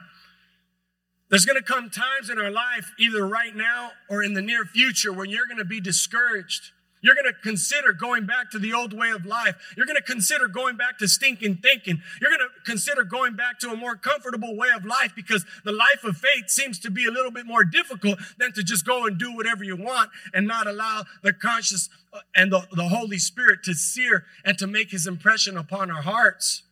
there's 1.30 1.46
going 1.46 1.58
to 1.58 1.63
come 1.63 1.89
times 1.89 2.30
in 2.30 2.38
our 2.38 2.52
life, 2.52 2.91
either 3.00 3.26
right 3.26 3.56
now 3.56 3.91
or 4.10 4.22
in 4.22 4.34
the 4.34 4.41
near 4.41 4.65
future, 4.65 5.13
when 5.13 5.30
you're 5.30 5.48
going 5.48 5.58
to 5.58 5.65
be 5.65 5.80
discouraged 5.80 6.72
You're 7.06 7.13
going 7.13 7.32
to 7.32 7.39
consider 7.39 7.94
going 7.94 8.26
back 8.26 8.50
to 8.50 8.58
the 8.58 8.74
old 8.74 8.91
way 8.91 9.12
of 9.12 9.28
life. 9.28 9.54
You're 9.78 9.86
going 9.86 9.96
to 9.96 10.02
consider 10.02 10.48
going 10.48 10.76
back 10.76 10.98
to 10.98 11.08
stinking 11.08 11.58
thinking. 11.58 12.02
You're 12.20 12.32
going 12.32 12.41
to 12.41 12.50
consider 12.65 13.04
going 13.04 13.36
back 13.36 13.60
to 13.60 13.70
a 13.70 13.76
more 13.76 13.96
comfortable 13.96 14.58
way 14.58 14.70
of 14.76 14.86
life 14.86 15.13
because 15.15 15.46
the 15.63 15.72
life 15.72 16.04
of 16.04 16.18
faith 16.18 16.50
seems 16.50 16.80
to 16.80 16.89
be 16.89 17.06
a 17.06 17.12
little 17.12 17.30
bit 17.30 17.46
more 17.46 17.63
difficult 17.63 18.18
than 18.39 18.54
to 18.54 18.63
just 18.63 18.88
go 18.88 19.06
and 19.06 19.20
do 19.20 19.36
whatever 19.36 19.63
you 19.63 19.76
want 19.76 20.10
and 20.34 20.48
not 20.48 20.65
allow 20.65 21.04
the 21.22 21.32
conscious 21.32 21.89
uh, 22.12 22.22
and 22.36 22.52
the, 22.52 22.65
the 22.72 22.88
Holy 22.88 23.20
Spirit 23.20 23.60
to 23.65 23.76
sear 23.76 24.24
and 24.44 24.58
to 24.58 24.65
make 24.65 24.89
his 24.89 25.06
impression 25.06 25.58
upon 25.58 25.91
our 25.91 26.02
hearts. 26.02 26.63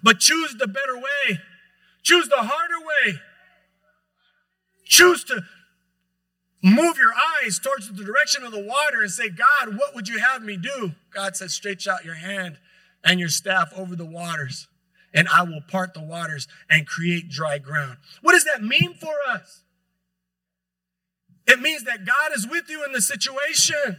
But 0.00 0.20
choose 0.20 0.54
the 0.56 0.68
better 0.68 0.94
way. 0.94 1.40
Choose 2.04 2.28
the 2.28 2.36
harder 2.36 2.78
way. 2.78 3.20
Choose 4.84 5.24
to 5.24 5.42
move 6.62 6.96
your 6.96 7.12
eyes 7.42 7.58
towards 7.58 7.90
the 7.90 8.04
direction 8.04 8.44
of 8.44 8.52
the 8.52 8.62
water 8.62 9.02
and 9.02 9.10
say, 9.10 9.28
God, 9.28 9.76
what 9.76 9.94
would 9.94 10.08
you 10.08 10.18
have 10.18 10.42
me 10.42 10.56
do? 10.56 10.92
God 11.12 11.36
says, 11.36 11.52
stretch 11.52 11.88
out 11.88 12.04
your 12.04 12.14
hand 12.14 12.58
and 13.04 13.18
your 13.18 13.28
staff 13.28 13.72
over 13.76 13.96
the 13.96 14.06
waters, 14.06 14.68
and 15.12 15.28
I 15.28 15.42
will 15.42 15.60
part 15.68 15.92
the 15.92 16.02
waters 16.02 16.46
and 16.70 16.86
create 16.86 17.28
dry 17.28 17.58
ground. 17.58 17.98
What 18.22 18.32
does 18.32 18.44
that 18.44 18.62
mean 18.62 18.94
for 18.94 19.14
us? 19.28 19.62
It 21.46 21.60
means 21.60 21.84
that 21.84 22.04
God 22.04 22.30
is 22.34 22.46
with 22.46 22.70
you 22.70 22.84
in 22.84 22.92
the 22.92 23.02
situation. 23.02 23.98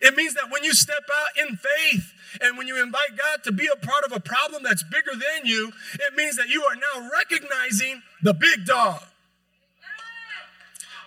It 0.00 0.16
means 0.16 0.34
that 0.34 0.50
when 0.50 0.64
you 0.64 0.72
step 0.72 1.04
out 1.14 1.46
in 1.46 1.56
faith 1.56 2.12
and 2.40 2.56
when 2.56 2.66
you 2.66 2.82
invite 2.82 3.16
God 3.16 3.44
to 3.44 3.52
be 3.52 3.68
a 3.72 3.76
part 3.76 4.04
of 4.04 4.12
a 4.12 4.20
problem 4.20 4.62
that's 4.62 4.82
bigger 4.82 5.12
than 5.12 5.46
you, 5.46 5.70
it 5.94 6.14
means 6.16 6.36
that 6.36 6.48
you 6.48 6.64
are 6.64 6.74
now 6.74 7.10
recognizing 7.12 8.02
the 8.22 8.34
big 8.34 8.64
dog. 8.64 9.02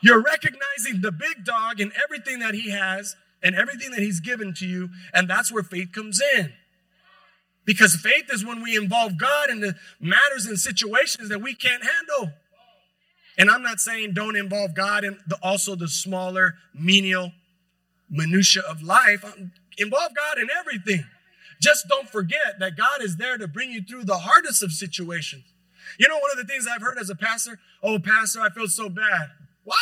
You're 0.06 0.22
recognizing 0.22 1.02
the 1.02 1.12
big 1.12 1.44
dog 1.44 1.82
and 1.82 1.92
everything 2.04 2.38
that 2.38 2.54
he 2.54 2.70
has 2.70 3.16
and 3.42 3.56
everything 3.56 3.90
that 3.90 4.02
he's 4.02 4.20
given 4.20 4.54
to 4.54 4.68
you. 4.68 4.90
And 5.12 5.28
that's 5.28 5.52
where 5.52 5.64
faith 5.64 5.94
comes 5.94 6.22
in. 6.38 6.54
Because 7.66 7.96
faith 7.96 8.26
is 8.32 8.46
when 8.46 8.62
we 8.62 8.78
involve 8.78 9.18
God 9.18 9.50
in 9.50 9.62
the 9.62 9.74
matters 10.00 10.46
and 10.46 10.60
situations 10.60 11.30
that 11.30 11.40
we 11.40 11.56
can't 11.56 11.82
handle. 11.84 12.34
And 13.36 13.50
I'm 13.50 13.64
not 13.64 13.80
saying 13.80 14.14
don't 14.14 14.36
involve 14.36 14.76
God 14.76 15.04
in 15.04 15.18
the, 15.26 15.40
also 15.42 15.76
the 15.76 15.88
smaller, 15.88 16.54
menial 16.72 17.32
minutia 18.08 18.62
of 18.62 18.84
life. 18.84 19.26
Um, 19.26 19.54
involve 19.80 20.12
God 20.16 20.38
in 20.38 20.50
everything. 20.56 21.04
Just 21.60 21.88
don't 21.90 22.08
forget 22.08 22.60
that 22.60 22.78
God 22.78 23.02
is 23.02 23.18
there 23.18 23.40
to 23.40 23.48
bring 23.48 23.72
you 23.72 23.82
through 23.82 24.04
the 24.04 24.20
hardest 24.20 24.62
of 24.62 24.72
situations. 24.72 25.46
You 25.98 26.08
know, 26.08 26.20
one 26.20 26.30
of 26.32 26.38
the 26.38 26.46
things 26.46 26.68
I've 26.68 26.84
heard 26.84 27.00
as 27.00 27.10
a 27.10 27.16
pastor, 27.16 27.58
oh, 27.82 27.98
pastor, 27.98 28.42
I 28.42 28.52
feel 28.52 28.68
so 28.68 28.88
bad. 28.88 29.32
Why? 29.66 29.76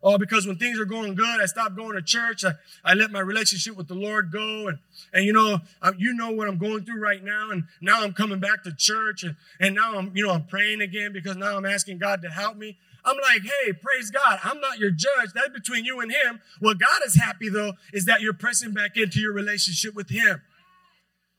Oh, 0.00 0.16
because 0.16 0.46
when 0.46 0.56
things 0.56 0.78
are 0.78 0.84
going 0.84 1.16
good, 1.16 1.40
I 1.40 1.46
stopped 1.46 1.76
going 1.76 1.96
to 1.96 2.02
church. 2.02 2.44
I, 2.44 2.52
I 2.84 2.94
let 2.94 3.10
my 3.10 3.18
relationship 3.18 3.76
with 3.76 3.88
the 3.88 3.94
Lord 3.94 4.30
go. 4.30 4.68
And, 4.68 4.78
and 5.12 5.24
you 5.24 5.32
know, 5.32 5.58
I, 5.82 5.90
you 5.98 6.14
know 6.14 6.30
what 6.30 6.48
I'm 6.48 6.56
going 6.56 6.84
through 6.84 7.00
right 7.00 7.22
now. 7.22 7.50
And 7.50 7.64
now 7.80 8.02
I'm 8.04 8.12
coming 8.12 8.38
back 8.38 8.62
to 8.62 8.72
church. 8.72 9.24
And, 9.24 9.34
and 9.58 9.74
now 9.74 9.98
I'm, 9.98 10.12
you 10.14 10.24
know, 10.24 10.32
I'm 10.32 10.46
praying 10.46 10.80
again 10.82 11.12
because 11.12 11.36
now 11.36 11.56
I'm 11.56 11.66
asking 11.66 11.98
God 11.98 12.22
to 12.22 12.28
help 12.28 12.56
me. 12.56 12.78
I'm 13.04 13.16
like, 13.16 13.42
hey, 13.42 13.72
praise 13.72 14.10
God. 14.10 14.38
I'm 14.44 14.60
not 14.60 14.78
your 14.78 14.90
judge. 14.90 15.30
That's 15.34 15.48
between 15.48 15.84
you 15.84 16.00
and 16.00 16.12
him. 16.12 16.40
What 16.60 16.78
God 16.78 17.00
is 17.04 17.16
happy 17.16 17.48
though 17.48 17.72
is 17.92 18.04
that 18.04 18.20
you're 18.20 18.34
pressing 18.34 18.72
back 18.72 18.96
into 18.96 19.18
your 19.20 19.32
relationship 19.32 19.94
with 19.94 20.10
him. 20.10 20.42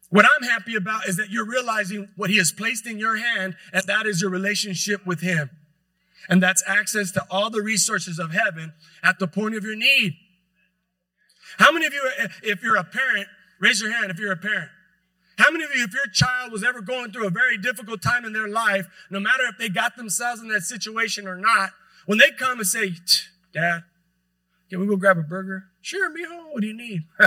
What 0.09 0.25
I'm 0.25 0.47
happy 0.47 0.75
about 0.75 1.07
is 1.07 1.17
that 1.17 1.29
you're 1.29 1.45
realizing 1.45 2.09
what 2.15 2.29
he 2.29 2.37
has 2.37 2.51
placed 2.51 2.87
in 2.87 2.97
your 2.97 3.17
hand, 3.17 3.55
and 3.71 3.83
that 3.85 4.07
is 4.07 4.21
your 4.21 4.31
relationship 4.31 5.05
with 5.05 5.21
him. 5.21 5.51
And 6.27 6.43
that's 6.43 6.63
access 6.67 7.11
to 7.11 7.25
all 7.29 7.49
the 7.49 7.61
resources 7.61 8.19
of 8.19 8.31
heaven 8.31 8.73
at 9.03 9.19
the 9.19 9.27
point 9.27 9.55
of 9.55 9.63
your 9.63 9.75
need. 9.75 10.15
How 11.57 11.71
many 11.71 11.85
of 11.85 11.93
you, 11.93 12.01
if 12.43 12.61
you're 12.61 12.75
a 12.75 12.83
parent, 12.83 13.27
raise 13.59 13.81
your 13.81 13.91
hand 13.91 14.11
if 14.11 14.19
you're 14.19 14.31
a 14.31 14.37
parent. 14.37 14.69
How 15.37 15.51
many 15.51 15.63
of 15.63 15.69
you, 15.73 15.83
if 15.83 15.93
your 15.93 16.07
child 16.11 16.51
was 16.51 16.63
ever 16.63 16.81
going 16.81 17.11
through 17.11 17.27
a 17.27 17.29
very 17.29 17.57
difficult 17.57 18.01
time 18.01 18.25
in 18.25 18.33
their 18.33 18.49
life, 18.49 18.87
no 19.09 19.19
matter 19.19 19.43
if 19.49 19.57
they 19.57 19.69
got 19.69 19.95
themselves 19.95 20.41
in 20.41 20.49
that 20.49 20.63
situation 20.63 21.27
or 21.27 21.37
not, 21.37 21.71
when 22.05 22.17
they 22.17 22.31
come 22.31 22.59
and 22.59 22.67
say, 22.67 22.93
Dad, 23.53 23.83
can 24.69 24.79
we 24.81 24.87
go 24.87 24.97
grab 24.97 25.17
a 25.17 25.21
burger? 25.21 25.65
Sure, 25.81 26.09
mijo, 26.09 26.51
what 26.51 26.61
do 26.61 26.67
you 26.67 26.75
need? 26.75 27.03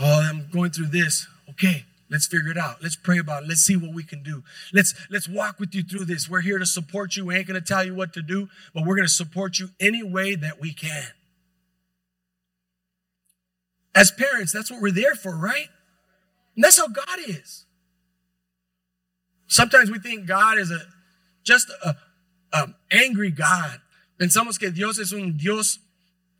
oh, 0.00 0.22
I'm 0.22 0.48
going 0.50 0.70
through 0.70 0.86
this. 0.86 1.26
Okay, 1.50 1.84
Let's 2.10 2.26
figure 2.26 2.50
it 2.50 2.56
out. 2.56 2.82
Let's 2.82 2.96
pray 2.96 3.18
about 3.18 3.42
it. 3.42 3.48
Let's 3.48 3.60
see 3.60 3.76
what 3.76 3.92
we 3.92 4.02
can 4.02 4.22
do. 4.22 4.42
Let's 4.72 4.94
let's 5.10 5.28
walk 5.28 5.60
with 5.60 5.74
you 5.74 5.82
through 5.82 6.06
this. 6.06 6.28
We're 6.28 6.40
here 6.40 6.58
to 6.58 6.66
support 6.66 7.16
you. 7.16 7.26
We 7.26 7.36
ain't 7.36 7.46
to 7.48 7.60
tell 7.60 7.84
you 7.84 7.94
what 7.94 8.14
to 8.14 8.22
do, 8.22 8.48
but 8.72 8.86
we're 8.86 8.96
to 8.96 9.08
support 9.08 9.58
you 9.58 9.70
any 9.78 10.02
way 10.02 10.34
that 10.34 10.60
we 10.60 10.72
can. 10.72 11.08
As 13.94 14.10
parents, 14.10 14.52
that's 14.52 14.70
what 14.70 14.80
we're 14.80 14.92
there 14.92 15.14
for, 15.14 15.36
right? 15.36 15.68
And 16.54 16.64
that's 16.64 16.78
how 16.78 16.88
God 16.88 17.18
is. 17.26 17.66
Sometimes 19.46 19.90
we 19.90 19.98
think 19.98 20.26
God 20.26 20.58
is 20.58 20.70
a 20.70 20.80
just 21.42 21.70
a, 21.84 21.96
a 22.52 22.68
angry 22.90 23.30
God. 23.30 23.80
Pensamos 24.18 24.58
que 24.58 24.70
Dios 24.70 24.98
es 24.98 25.12
un 25.12 25.36
Dios 25.36 25.78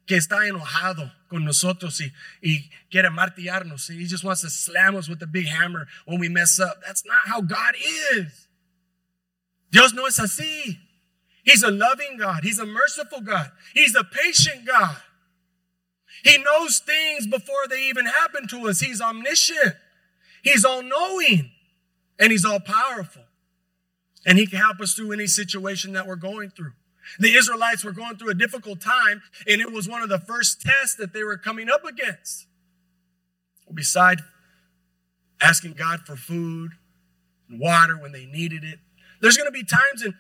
que 0.08 0.16
está 0.16 0.48
enojado 0.48 1.12
con 1.28 1.44
nosotros 1.44 2.00
y, 2.00 2.12
y 2.40 2.70
quiere 2.90 3.10
martillarnos. 3.10 3.90
He 3.90 4.06
just 4.06 4.24
wants 4.24 4.40
to 4.40 4.48
slam 4.48 4.96
us 4.96 5.06
with 5.06 5.22
a 5.22 5.26
big 5.26 5.46
hammer 5.46 5.86
when 6.06 6.18
we 6.18 6.30
mess 6.30 6.58
up. 6.58 6.80
That's 6.84 7.04
not 7.04 7.28
how 7.28 7.42
God 7.42 7.74
is. 8.14 8.48
Dios 9.70 9.92
no 9.92 10.06
es 10.06 10.18
así. 10.18 10.78
He's 11.44 11.62
a 11.62 11.70
loving 11.70 12.16
God. 12.18 12.42
He's 12.42 12.58
a 12.58 12.64
merciful 12.64 13.20
God. 13.20 13.52
He's 13.74 13.94
a 13.94 14.02
patient 14.02 14.64
God. 14.64 14.96
He 16.24 16.38
knows 16.38 16.78
things 16.78 17.26
before 17.26 17.68
they 17.68 17.82
even 17.88 18.06
happen 18.06 18.48
to 18.48 18.68
us. 18.68 18.80
He's 18.80 19.02
omniscient. 19.02 19.76
He's 20.42 20.64
all 20.64 20.82
knowing 20.82 21.50
and 22.18 22.32
he's 22.32 22.46
all 22.46 22.60
powerful. 22.60 23.24
And 24.24 24.38
he 24.38 24.46
can 24.46 24.58
help 24.58 24.80
us 24.80 24.94
through 24.94 25.12
any 25.12 25.26
situation 25.26 25.92
that 25.92 26.06
we're 26.06 26.16
going 26.16 26.48
through. 26.48 26.72
The 27.18 27.34
Israelites 27.34 27.84
were 27.84 27.92
going 27.92 28.16
through 28.16 28.30
a 28.30 28.34
difficult 28.34 28.80
time, 28.80 29.22
and 29.46 29.60
it 29.60 29.72
was 29.72 29.88
one 29.88 30.02
of 30.02 30.08
the 30.08 30.18
first 30.18 30.60
tests 30.60 30.96
that 30.96 31.12
they 31.12 31.24
were 31.24 31.36
coming 31.36 31.68
up 31.68 31.84
against. 31.84 32.46
Beside 33.72 34.20
asking 35.40 35.74
God 35.74 36.00
for 36.00 36.16
food 36.16 36.72
and 37.48 37.60
water 37.60 37.96
when 37.96 38.12
they 38.12 38.26
needed 38.26 38.64
it, 38.64 38.78
there's 39.20 39.36
going 39.36 39.48
to 39.48 39.52
be 39.52 39.64
times 39.64 40.04
in, 40.04 40.14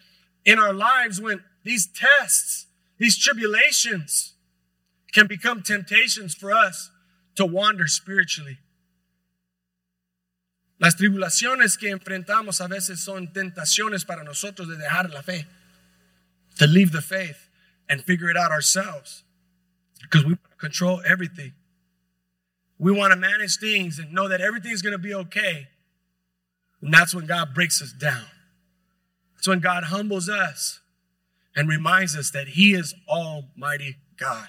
in 0.44 0.58
our 0.58 0.72
lives 0.72 1.20
when 1.20 1.42
these 1.64 1.86
tests, 1.86 2.66
these 2.98 3.18
tribulations, 3.18 4.34
can 5.12 5.26
become 5.26 5.62
temptations 5.62 6.34
for 6.34 6.52
us 6.52 6.90
to 7.34 7.46
wander 7.46 7.86
spiritually. 7.86 8.58
Las 10.80 10.94
tribulaciones 10.94 11.76
que 11.76 11.90
enfrentamos 11.90 12.60
a 12.60 12.68
veces 12.68 13.00
son 13.00 13.32
tentaciones 13.32 14.04
para 14.06 14.22
nosotros 14.22 14.68
de 14.68 14.76
dejar 14.76 15.10
la 15.12 15.22
fe 15.22 15.46
to 16.58 16.66
leave 16.66 16.92
the 16.92 17.00
faith 17.00 17.48
and 17.88 18.02
figure 18.02 18.28
it 18.28 18.36
out 18.36 18.50
ourselves 18.50 19.24
because 20.02 20.24
we 20.24 20.36
control 20.58 21.00
everything. 21.06 21.52
We 22.78 22.92
want 22.92 23.12
to 23.12 23.18
manage 23.18 23.56
things 23.58 23.98
and 23.98 24.12
know 24.12 24.28
that 24.28 24.40
everything's 24.40 24.82
going 24.82 24.92
to 24.92 24.98
be 24.98 25.14
okay. 25.14 25.68
And 26.80 26.94
that's 26.94 27.14
when 27.14 27.26
God 27.26 27.54
breaks 27.54 27.82
us 27.82 27.92
down. 27.92 28.26
That's 29.34 29.48
when 29.48 29.60
God 29.60 29.84
humbles 29.84 30.28
us 30.28 30.80
and 31.56 31.68
reminds 31.68 32.16
us 32.16 32.30
that 32.30 32.48
He 32.48 32.74
is 32.74 32.94
Almighty 33.08 33.96
God. 34.16 34.48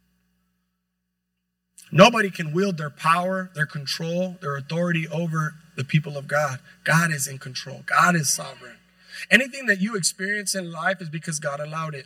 Nobody 1.91 2.29
can 2.29 2.53
wield 2.53 2.77
their 2.77 2.89
power, 2.89 3.51
their 3.53 3.65
control, 3.65 4.37
their 4.41 4.55
authority 4.55 5.07
over 5.07 5.55
the 5.75 5.83
people 5.83 6.17
of 6.17 6.27
God. 6.27 6.59
God 6.83 7.11
is 7.11 7.27
in 7.27 7.37
control, 7.37 7.83
God 7.85 8.15
is 8.15 8.33
sovereign. 8.33 8.77
Anything 9.29 9.65
that 9.67 9.81
you 9.81 9.95
experience 9.95 10.55
in 10.55 10.71
life 10.71 11.01
is 11.01 11.09
because 11.09 11.39
God 11.39 11.59
allowed 11.59 11.93
it. 11.93 12.05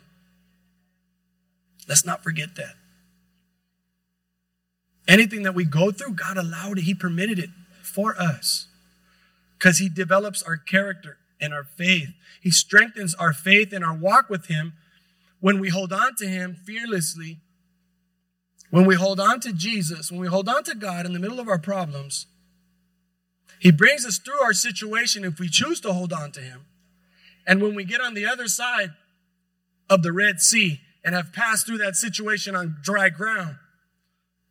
Let's 1.88 2.04
not 2.04 2.22
forget 2.22 2.56
that. 2.56 2.74
Anything 5.08 5.44
that 5.44 5.54
we 5.54 5.64
go 5.64 5.92
through, 5.92 6.14
God 6.14 6.36
allowed 6.36 6.78
it. 6.78 6.82
He 6.82 6.94
permitted 6.94 7.38
it 7.38 7.50
for 7.82 8.20
us 8.20 8.66
because 9.58 9.78
He 9.78 9.88
develops 9.88 10.42
our 10.42 10.56
character 10.56 11.18
and 11.40 11.54
our 11.54 11.64
faith. 11.64 12.10
He 12.40 12.50
strengthens 12.50 13.14
our 13.14 13.32
faith 13.32 13.72
and 13.72 13.84
our 13.84 13.94
walk 13.94 14.28
with 14.28 14.46
Him 14.46 14.72
when 15.40 15.60
we 15.60 15.68
hold 15.68 15.92
on 15.92 16.16
to 16.16 16.26
Him 16.26 16.56
fearlessly 16.66 17.38
When 18.76 18.84
we 18.84 18.96
hold 18.96 19.18
on 19.18 19.40
to 19.40 19.54
Jesus, 19.54 20.12
when 20.12 20.20
we 20.20 20.26
hold 20.26 20.50
on 20.50 20.62
to 20.64 20.74
God 20.74 21.06
in 21.06 21.14
the 21.14 21.18
middle 21.18 21.40
of 21.40 21.48
our 21.48 21.58
problems, 21.58 22.26
He 23.58 23.72
brings 23.72 24.04
us 24.04 24.18
through 24.18 24.42
our 24.42 24.52
situation 24.52 25.24
if 25.24 25.40
we 25.40 25.48
choose 25.48 25.80
to 25.80 25.94
hold 25.94 26.12
on 26.12 26.30
to 26.32 26.40
Him. 26.42 26.66
And 27.46 27.62
when 27.62 27.74
we 27.74 27.84
get 27.84 28.02
on 28.02 28.12
the 28.12 28.26
other 28.26 28.48
side 28.48 28.90
of 29.88 30.02
the 30.02 30.12
Red 30.12 30.42
Sea 30.42 30.82
and 31.02 31.14
have 31.14 31.32
passed 31.32 31.66
through 31.66 31.78
that 31.78 31.96
situation 31.96 32.54
on 32.54 32.76
dry 32.82 33.08
ground, 33.08 33.56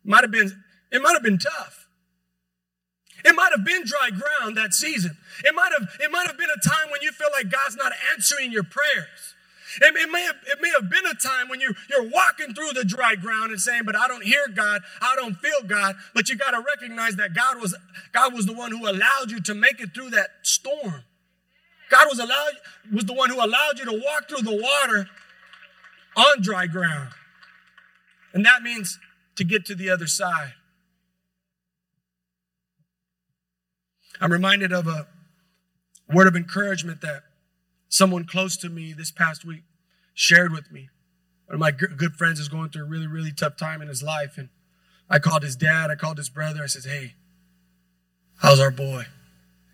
might 0.02 0.24
have 0.24 0.32
been, 0.32 0.64
it 0.90 1.00
might 1.00 1.12
have 1.12 1.22
been 1.22 1.38
tough. 1.38 1.86
It 3.24 3.32
might 3.36 3.52
have 3.56 3.64
been 3.64 3.84
dry 3.84 4.10
ground 4.10 4.56
that 4.56 4.74
season. 4.74 5.16
It 5.44 5.54
might 5.54 5.70
have, 5.78 5.88
it 6.00 6.10
might 6.10 6.26
have 6.26 6.36
been 6.36 6.50
a 6.50 6.68
time 6.68 6.90
when 6.90 7.00
you 7.00 7.12
feel 7.12 7.28
like 7.32 7.48
God's 7.48 7.76
not 7.76 7.92
answering 8.12 8.50
your 8.50 8.64
prayers. 8.64 9.35
It, 9.80 9.96
it, 9.96 10.10
may 10.10 10.22
have, 10.22 10.36
it 10.46 10.58
may 10.60 10.70
have 10.78 10.90
been 10.90 11.06
a 11.06 11.14
time 11.14 11.48
when 11.48 11.60
you, 11.60 11.74
you're 11.90 12.08
walking 12.08 12.54
through 12.54 12.72
the 12.72 12.84
dry 12.84 13.14
ground 13.14 13.50
and 13.50 13.60
saying, 13.60 13.82
but 13.84 13.96
I 13.96 14.08
don't 14.08 14.24
hear 14.24 14.46
God, 14.54 14.82
I 15.00 15.14
don't 15.16 15.36
feel 15.36 15.62
God. 15.66 15.96
But 16.14 16.28
you 16.28 16.36
got 16.36 16.52
to 16.52 16.60
recognize 16.60 17.16
that 17.16 17.34
God 17.34 17.60
was, 17.60 17.76
God 18.12 18.34
was 18.34 18.46
the 18.46 18.54
one 18.54 18.72
who 18.72 18.88
allowed 18.88 19.30
you 19.30 19.40
to 19.42 19.54
make 19.54 19.80
it 19.80 19.94
through 19.94 20.10
that 20.10 20.28
storm. 20.42 21.04
God 21.90 22.06
was 22.08 22.18
allowed, 22.18 22.52
was 22.92 23.04
the 23.04 23.12
one 23.12 23.30
who 23.30 23.36
allowed 23.36 23.78
you 23.78 23.84
to 23.84 24.02
walk 24.04 24.28
through 24.28 24.42
the 24.42 24.56
water 24.56 25.08
on 26.16 26.42
dry 26.42 26.66
ground. 26.66 27.10
And 28.32 28.44
that 28.44 28.62
means 28.62 28.98
to 29.36 29.44
get 29.44 29.64
to 29.66 29.74
the 29.74 29.90
other 29.90 30.06
side. 30.06 30.54
I'm 34.20 34.32
reminded 34.32 34.72
of 34.72 34.86
a 34.86 35.06
word 36.12 36.26
of 36.26 36.36
encouragement 36.36 37.02
that 37.02 37.22
someone 37.88 38.24
close 38.24 38.56
to 38.58 38.68
me 38.68 38.92
this 38.92 39.10
past 39.10 39.44
week 39.44 39.62
shared 40.16 40.50
with 40.50 40.72
me. 40.72 40.88
One 41.44 41.54
of 41.54 41.60
my 41.60 41.70
good 41.70 42.16
friends 42.16 42.40
is 42.40 42.48
going 42.48 42.70
through 42.70 42.82
a 42.82 42.88
really, 42.88 43.06
really 43.06 43.30
tough 43.30 43.56
time 43.56 43.80
in 43.80 43.86
his 43.86 44.02
life. 44.02 44.36
And 44.36 44.48
I 45.08 45.20
called 45.20 45.44
his 45.44 45.54
dad, 45.54 45.90
I 45.90 45.94
called 45.94 46.18
his 46.18 46.30
brother. 46.30 46.64
I 46.64 46.66
said, 46.66 46.90
Hey, 46.90 47.14
how's 48.38 48.58
our 48.58 48.72
boy? 48.72 49.04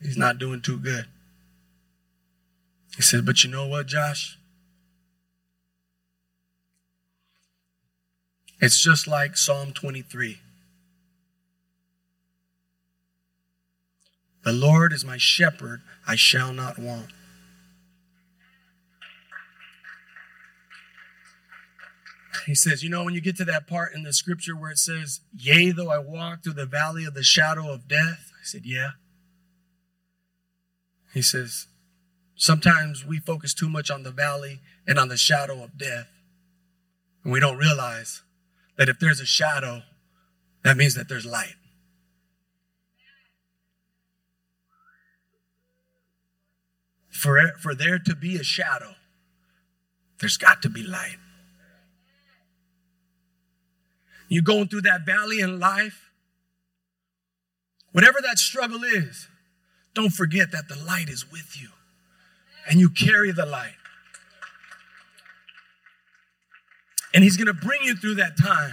He's 0.02 0.18
not 0.18 0.38
doing 0.38 0.60
too 0.60 0.78
good. 0.78 1.06
He 2.96 3.02
said, 3.02 3.24
But 3.24 3.42
you 3.42 3.50
know 3.50 3.66
what, 3.66 3.86
Josh? 3.86 4.36
It's 8.60 8.82
just 8.82 9.06
like 9.06 9.36
Psalm 9.36 9.72
23. 9.72 10.40
The 14.44 14.52
Lord 14.52 14.92
is 14.92 15.04
my 15.04 15.16
shepherd, 15.18 15.82
I 16.06 16.16
shall 16.16 16.52
not 16.52 16.78
want. 16.78 17.12
He 22.46 22.54
says, 22.54 22.82
You 22.82 22.90
know, 22.90 23.04
when 23.04 23.14
you 23.14 23.20
get 23.20 23.36
to 23.36 23.44
that 23.44 23.66
part 23.66 23.94
in 23.94 24.02
the 24.02 24.12
scripture 24.12 24.56
where 24.56 24.70
it 24.70 24.78
says, 24.78 25.20
Yea, 25.36 25.72
though 25.72 25.90
I 25.90 25.98
walk 25.98 26.42
through 26.42 26.54
the 26.54 26.66
valley 26.66 27.04
of 27.04 27.14
the 27.14 27.22
shadow 27.22 27.72
of 27.72 27.88
death, 27.88 28.32
I 28.34 28.44
said, 28.44 28.62
Yeah. 28.64 28.90
He 31.12 31.22
says, 31.22 31.66
Sometimes 32.34 33.04
we 33.04 33.18
focus 33.18 33.54
too 33.54 33.68
much 33.68 33.90
on 33.90 34.02
the 34.02 34.10
valley 34.10 34.60
and 34.86 34.98
on 34.98 35.08
the 35.08 35.16
shadow 35.16 35.62
of 35.62 35.78
death. 35.78 36.08
And 37.22 37.32
we 37.32 37.38
don't 37.38 37.58
realize 37.58 38.22
that 38.76 38.88
if 38.88 38.98
there's 38.98 39.20
a 39.20 39.26
shadow, 39.26 39.82
that 40.64 40.76
means 40.76 40.94
that 40.94 41.08
there's 41.08 41.26
light. 41.26 41.54
For, 47.10 47.52
for 47.60 47.74
there 47.74 47.98
to 48.00 48.16
be 48.16 48.36
a 48.36 48.42
shadow, 48.42 48.94
there's 50.18 50.36
got 50.36 50.62
to 50.62 50.68
be 50.68 50.82
light. 50.82 51.18
You're 54.32 54.42
going 54.42 54.68
through 54.68 54.80
that 54.82 55.04
valley 55.04 55.40
in 55.40 55.60
life, 55.60 56.10
whatever 57.92 58.18
that 58.22 58.38
struggle 58.38 58.82
is, 58.82 59.28
don't 59.94 60.08
forget 60.08 60.52
that 60.52 60.68
the 60.68 60.74
light 60.74 61.10
is 61.10 61.30
with 61.30 61.60
you 61.60 61.68
and 62.66 62.80
you 62.80 62.88
carry 62.88 63.30
the 63.30 63.44
light. 63.44 63.74
And 67.12 67.22
He's 67.22 67.36
going 67.36 67.48
to 67.48 67.52
bring 67.52 67.82
you 67.82 67.94
through 67.94 68.14
that 68.14 68.38
time. 68.38 68.72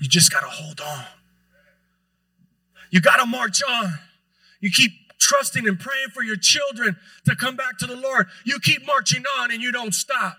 You 0.00 0.06
just 0.08 0.32
got 0.32 0.42
to 0.42 0.50
hold 0.50 0.80
on. 0.80 1.04
You 2.92 3.00
got 3.00 3.16
to 3.16 3.26
march 3.26 3.60
on. 3.68 3.94
You 4.60 4.70
keep 4.70 4.92
trusting 5.18 5.66
and 5.66 5.80
praying 5.80 6.10
for 6.14 6.22
your 6.22 6.36
children 6.36 6.96
to 7.26 7.34
come 7.34 7.56
back 7.56 7.78
to 7.78 7.86
the 7.86 7.96
Lord. 7.96 8.28
You 8.44 8.60
keep 8.62 8.86
marching 8.86 9.24
on 9.40 9.50
and 9.50 9.60
you 9.60 9.72
don't 9.72 9.94
stop. 9.94 10.38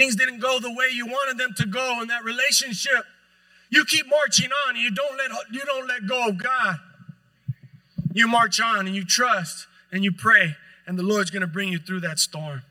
Things 0.00 0.16
didn't 0.16 0.38
go 0.38 0.58
the 0.58 0.70
way 0.70 0.88
you 0.94 1.04
wanted 1.04 1.36
them 1.36 1.52
to 1.58 1.66
go 1.66 2.00
in 2.00 2.08
that 2.08 2.24
relationship. 2.24 3.04
You 3.68 3.84
keep 3.84 4.06
marching 4.08 4.48
on 4.50 4.74
and 4.74 4.78
you 4.78 4.90
don't 4.90 5.18
let 5.18 5.30
you 5.52 5.60
don't 5.60 5.86
let 5.86 6.06
go 6.06 6.28
of 6.28 6.42
God. 6.42 6.76
You 8.14 8.26
march 8.26 8.62
on 8.62 8.86
and 8.86 8.96
you 8.96 9.04
trust 9.04 9.66
and 9.92 10.02
you 10.02 10.10
pray 10.10 10.56
and 10.86 10.98
the 10.98 11.02
Lord's 11.02 11.30
going 11.30 11.42
to 11.42 11.46
bring 11.46 11.68
you 11.68 11.78
through 11.78 12.00
that 12.00 12.18
storm. 12.18 12.62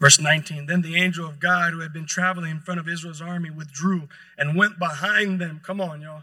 Verse 0.00 0.18
19 0.18 0.64
Then 0.64 0.80
the 0.80 0.96
angel 0.96 1.28
of 1.28 1.38
God 1.38 1.74
who 1.74 1.80
had 1.80 1.92
been 1.92 2.06
traveling 2.06 2.50
in 2.50 2.60
front 2.60 2.80
of 2.80 2.88
Israel's 2.88 3.20
army 3.20 3.50
withdrew 3.50 4.08
and 4.38 4.56
went 4.56 4.78
behind 4.78 5.38
them. 5.38 5.60
Come 5.62 5.82
on, 5.82 6.00
y'all. 6.00 6.22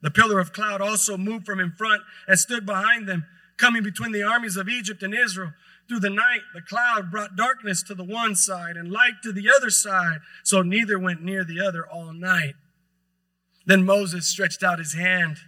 The 0.00 0.12
pillar 0.12 0.38
of 0.38 0.52
cloud 0.52 0.80
also 0.80 1.16
moved 1.16 1.44
from 1.44 1.58
in 1.58 1.72
front 1.72 2.02
and 2.28 2.38
stood 2.38 2.64
behind 2.64 3.08
them, 3.08 3.24
coming 3.56 3.82
between 3.82 4.12
the 4.12 4.22
armies 4.22 4.56
of 4.56 4.68
Egypt 4.68 5.02
and 5.02 5.14
Israel. 5.14 5.52
Through 5.88 6.00
the 6.00 6.10
night, 6.10 6.40
the 6.54 6.62
cloud 6.62 7.10
brought 7.10 7.36
darkness 7.36 7.82
to 7.84 7.94
the 7.94 8.04
one 8.04 8.34
side 8.34 8.76
and 8.76 8.90
light 8.90 9.14
to 9.22 9.32
the 9.32 9.50
other 9.54 9.70
side, 9.70 10.20
so 10.42 10.62
neither 10.62 10.98
went 10.98 11.22
near 11.22 11.44
the 11.44 11.60
other 11.60 11.86
all 11.86 12.12
night. 12.12 12.54
Then 13.66 13.84
Moses 13.84 14.26
stretched 14.26 14.62
out 14.62 14.78
his 14.78 14.94
hand 14.94 15.38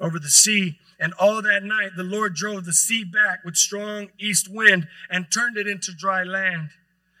over 0.00 0.18
the 0.18 0.28
sea, 0.28 0.78
and 0.98 1.12
all 1.14 1.42
that 1.42 1.64
night 1.64 1.92
the 1.96 2.04
Lord 2.04 2.34
drove 2.34 2.64
the 2.64 2.72
sea 2.72 3.04
back 3.04 3.44
with 3.44 3.56
strong 3.56 4.08
east 4.18 4.48
wind 4.48 4.86
and 5.10 5.26
turned 5.32 5.56
it 5.56 5.66
into 5.66 5.92
dry 5.92 6.22
land. 6.22 6.70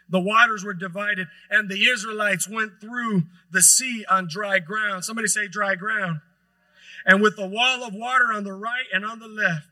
The 0.08 0.20
waters 0.20 0.64
were 0.64 0.74
divided, 0.74 1.28
and 1.50 1.68
the 1.68 1.86
Israelites 1.86 2.48
went 2.48 2.80
through 2.80 3.24
the 3.50 3.62
sea 3.62 4.04
on 4.10 4.28
dry 4.28 4.58
ground. 4.58 5.04
Somebody 5.04 5.26
say 5.26 5.48
dry 5.48 5.74
ground. 5.74 6.20
And 7.06 7.22
with 7.22 7.38
a 7.38 7.46
wall 7.46 7.82
of 7.82 7.94
water 7.94 8.32
on 8.32 8.44
the 8.44 8.52
right 8.52 8.84
and 8.92 9.04
on 9.04 9.18
the 9.18 9.28
left, 9.28 9.71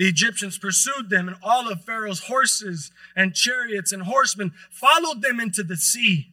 the 0.00 0.08
Egyptians 0.08 0.56
pursued 0.56 1.10
them, 1.10 1.28
and 1.28 1.36
all 1.42 1.70
of 1.70 1.84
Pharaoh's 1.84 2.20
horses 2.20 2.90
and 3.14 3.34
chariots 3.34 3.92
and 3.92 4.04
horsemen 4.04 4.54
followed 4.70 5.20
them 5.20 5.38
into 5.38 5.62
the 5.62 5.76
sea. 5.76 6.32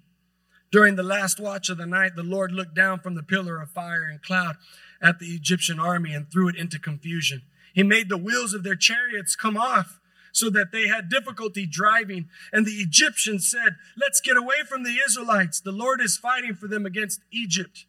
During 0.72 0.96
the 0.96 1.04
last 1.04 1.38
watch 1.38 1.68
of 1.68 1.78
the 1.78 1.86
night, 1.86 2.16
the 2.16 2.24
Lord 2.24 2.54
looked 2.54 2.76
down 2.76 3.00
from 3.00 3.16
the 3.16 3.24
pillar 3.24 3.62
of 3.62 3.70
fire 3.70 4.04
and 4.04 4.24
cloud 4.24 4.56
at 5.02 5.20
the 5.20 5.36
Egyptian 5.36 5.82
army 5.82 6.14
and 6.14 6.32
threw 6.32 6.48
it 6.48 6.56
into 6.56 6.80
confusion. 6.80 7.42
He 7.74 7.84
made 7.84 8.08
the 8.08 8.18
wheels 8.18 8.54
of 8.54 8.64
their 8.64 8.78
chariots 8.78 9.36
come 9.36 9.58
off 9.58 10.00
so 10.32 10.50
that 10.50 10.72
they 10.72 10.88
had 10.88 11.10
difficulty 11.10 11.66
driving. 11.66 12.30
And 12.54 12.66
the 12.66 12.80
Egyptians 12.80 13.52
said, 13.52 13.76
Let's 13.98 14.22
get 14.22 14.38
away 14.38 14.64
from 14.66 14.84
the 14.84 14.96
Israelites. 15.06 15.60
The 15.60 15.74
Lord 15.74 16.00
is 16.00 16.16
fighting 16.16 16.54
for 16.54 16.70
them 16.70 16.86
against 16.86 17.20
Egypt. 17.34 17.86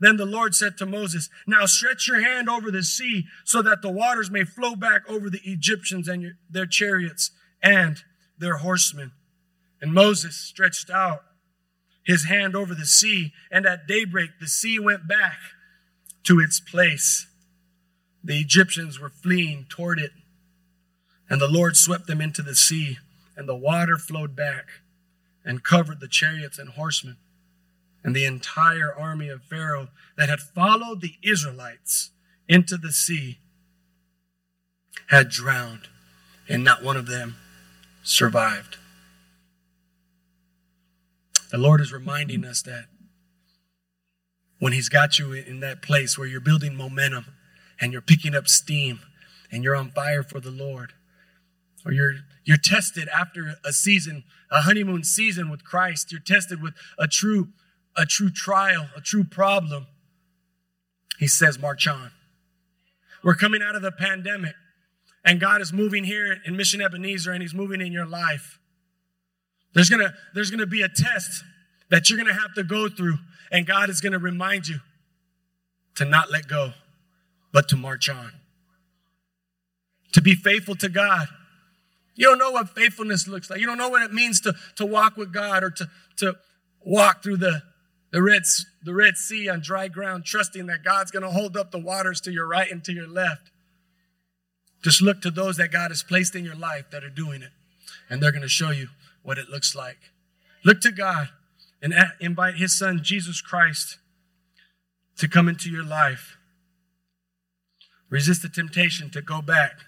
Then 0.00 0.16
the 0.16 0.26
Lord 0.26 0.54
said 0.54 0.78
to 0.78 0.86
Moses, 0.86 1.28
Now 1.46 1.66
stretch 1.66 2.08
your 2.08 2.22
hand 2.22 2.48
over 2.48 2.70
the 2.70 2.82
sea 2.82 3.26
so 3.44 3.60
that 3.62 3.82
the 3.82 3.90
waters 3.90 4.30
may 4.30 4.44
flow 4.44 4.74
back 4.74 5.02
over 5.08 5.28
the 5.28 5.42
Egyptians 5.44 6.08
and 6.08 6.22
your, 6.22 6.32
their 6.48 6.66
chariots 6.66 7.30
and 7.62 8.02
their 8.38 8.56
horsemen. 8.56 9.12
And 9.80 9.92
Moses 9.92 10.36
stretched 10.36 10.90
out 10.90 11.20
his 12.02 12.24
hand 12.24 12.56
over 12.56 12.74
the 12.74 12.86
sea, 12.86 13.32
and 13.50 13.66
at 13.66 13.86
daybreak 13.86 14.30
the 14.40 14.48
sea 14.48 14.78
went 14.78 15.06
back 15.06 15.38
to 16.24 16.40
its 16.40 16.58
place. 16.58 17.26
The 18.24 18.40
Egyptians 18.40 18.98
were 18.98 19.10
fleeing 19.10 19.66
toward 19.68 19.98
it, 19.98 20.12
and 21.28 21.40
the 21.40 21.48
Lord 21.48 21.76
swept 21.76 22.06
them 22.06 22.20
into 22.20 22.42
the 22.42 22.54
sea, 22.54 22.98
and 23.36 23.48
the 23.48 23.54
water 23.54 23.96
flowed 23.96 24.34
back 24.34 24.66
and 25.44 25.62
covered 25.62 26.00
the 26.00 26.08
chariots 26.08 26.58
and 26.58 26.70
horsemen. 26.70 27.16
And 28.02 28.16
the 28.16 28.24
entire 28.24 28.94
army 28.94 29.28
of 29.28 29.42
Pharaoh 29.42 29.88
that 30.16 30.28
had 30.28 30.40
followed 30.40 31.00
the 31.00 31.16
Israelites 31.22 32.10
into 32.48 32.76
the 32.76 32.92
sea 32.92 33.38
had 35.08 35.28
drowned, 35.28 35.88
and 36.48 36.64
not 36.64 36.82
one 36.82 36.96
of 36.96 37.06
them 37.06 37.36
survived. 38.02 38.78
The 41.50 41.58
Lord 41.58 41.80
is 41.80 41.92
reminding 41.92 42.44
us 42.44 42.62
that 42.62 42.86
when 44.58 44.72
He's 44.72 44.88
got 44.88 45.18
you 45.18 45.32
in 45.32 45.60
that 45.60 45.82
place 45.82 46.16
where 46.16 46.28
you're 46.28 46.40
building 46.40 46.76
momentum 46.76 47.26
and 47.80 47.92
you're 47.92 48.02
picking 48.02 48.34
up 48.34 48.46
steam 48.46 49.00
and 49.50 49.64
you're 49.64 49.74
on 49.74 49.90
fire 49.90 50.22
for 50.22 50.38
the 50.38 50.50
Lord, 50.50 50.92
or 51.84 51.92
you're 51.92 52.14
you're 52.44 52.56
tested 52.56 53.08
after 53.08 53.56
a 53.64 53.72
season, 53.72 54.24
a 54.50 54.62
honeymoon 54.62 55.04
season 55.04 55.50
with 55.50 55.64
Christ. 55.64 56.12
You're 56.12 56.20
tested 56.20 56.62
with 56.62 56.74
a 56.98 57.06
true, 57.06 57.48
a 57.96 58.06
true 58.06 58.30
trial, 58.30 58.88
a 58.96 59.00
true 59.00 59.24
problem. 59.24 59.86
He 61.18 61.26
says, 61.26 61.58
march 61.58 61.86
on. 61.86 62.12
We're 63.22 63.34
coming 63.34 63.62
out 63.62 63.74
of 63.74 63.82
the 63.82 63.92
pandemic, 63.92 64.54
and 65.24 65.38
God 65.38 65.60
is 65.60 65.72
moving 65.72 66.04
here 66.04 66.38
in 66.46 66.56
Mission 66.56 66.80
Ebenezer, 66.80 67.32
and 67.32 67.42
He's 67.42 67.54
moving 67.54 67.80
in 67.80 67.92
your 67.92 68.06
life. 68.06 68.58
There's 69.74 69.90
gonna, 69.90 70.14
there's 70.34 70.50
gonna 70.50 70.66
be 70.66 70.82
a 70.82 70.88
test 70.88 71.44
that 71.90 72.08
you're 72.08 72.18
gonna 72.18 72.38
have 72.38 72.54
to 72.54 72.62
go 72.62 72.88
through, 72.88 73.18
and 73.52 73.66
God 73.66 73.90
is 73.90 74.00
gonna 74.00 74.18
remind 74.18 74.68
you 74.68 74.80
to 75.96 76.04
not 76.04 76.30
let 76.30 76.48
go, 76.48 76.72
but 77.52 77.68
to 77.68 77.76
march 77.76 78.08
on. 78.08 78.32
To 80.12 80.22
be 80.22 80.34
faithful 80.34 80.74
to 80.76 80.88
God. 80.88 81.28
You 82.14 82.26
don't 82.26 82.38
know 82.38 82.50
what 82.50 82.70
faithfulness 82.70 83.28
looks 83.28 83.50
like. 83.50 83.60
You 83.60 83.66
don't 83.66 83.78
know 83.78 83.88
what 83.88 84.02
it 84.02 84.12
means 84.12 84.40
to, 84.42 84.54
to 84.76 84.86
walk 84.86 85.16
with 85.16 85.32
God 85.32 85.62
or 85.62 85.70
to, 85.70 85.88
to 86.16 86.36
walk 86.84 87.22
through 87.22 87.38
the, 87.38 87.62
the, 88.12 88.22
Red, 88.22 88.42
the 88.82 88.94
Red 88.94 89.16
Sea 89.16 89.48
on 89.48 89.60
dry 89.60 89.88
ground, 89.88 90.24
trusting 90.24 90.66
that 90.66 90.84
God's 90.84 91.10
going 91.10 91.22
to 91.22 91.30
hold 91.30 91.56
up 91.56 91.70
the 91.70 91.78
waters 91.78 92.20
to 92.22 92.32
your 92.32 92.46
right 92.46 92.70
and 92.70 92.82
to 92.84 92.92
your 92.92 93.08
left. 93.08 93.50
Just 94.82 95.02
look 95.02 95.20
to 95.22 95.30
those 95.30 95.56
that 95.58 95.70
God 95.70 95.90
has 95.90 96.02
placed 96.02 96.34
in 96.34 96.44
your 96.44 96.54
life 96.54 96.90
that 96.90 97.04
are 97.04 97.10
doing 97.10 97.42
it, 97.42 97.50
and 98.08 98.22
they're 98.22 98.32
going 98.32 98.42
to 98.42 98.48
show 98.48 98.70
you 98.70 98.88
what 99.22 99.38
it 99.38 99.48
looks 99.48 99.74
like. 99.74 99.98
Look 100.64 100.80
to 100.80 100.90
God 100.90 101.28
and 101.82 101.94
invite 102.20 102.56
His 102.56 102.76
Son, 102.76 103.00
Jesus 103.02 103.40
Christ, 103.40 103.98
to 105.18 105.28
come 105.28 105.48
into 105.48 105.70
your 105.70 105.84
life. 105.84 106.36
Resist 108.08 108.42
the 108.42 108.48
temptation 108.48 109.10
to 109.10 109.22
go 109.22 109.40
back 109.40 109.80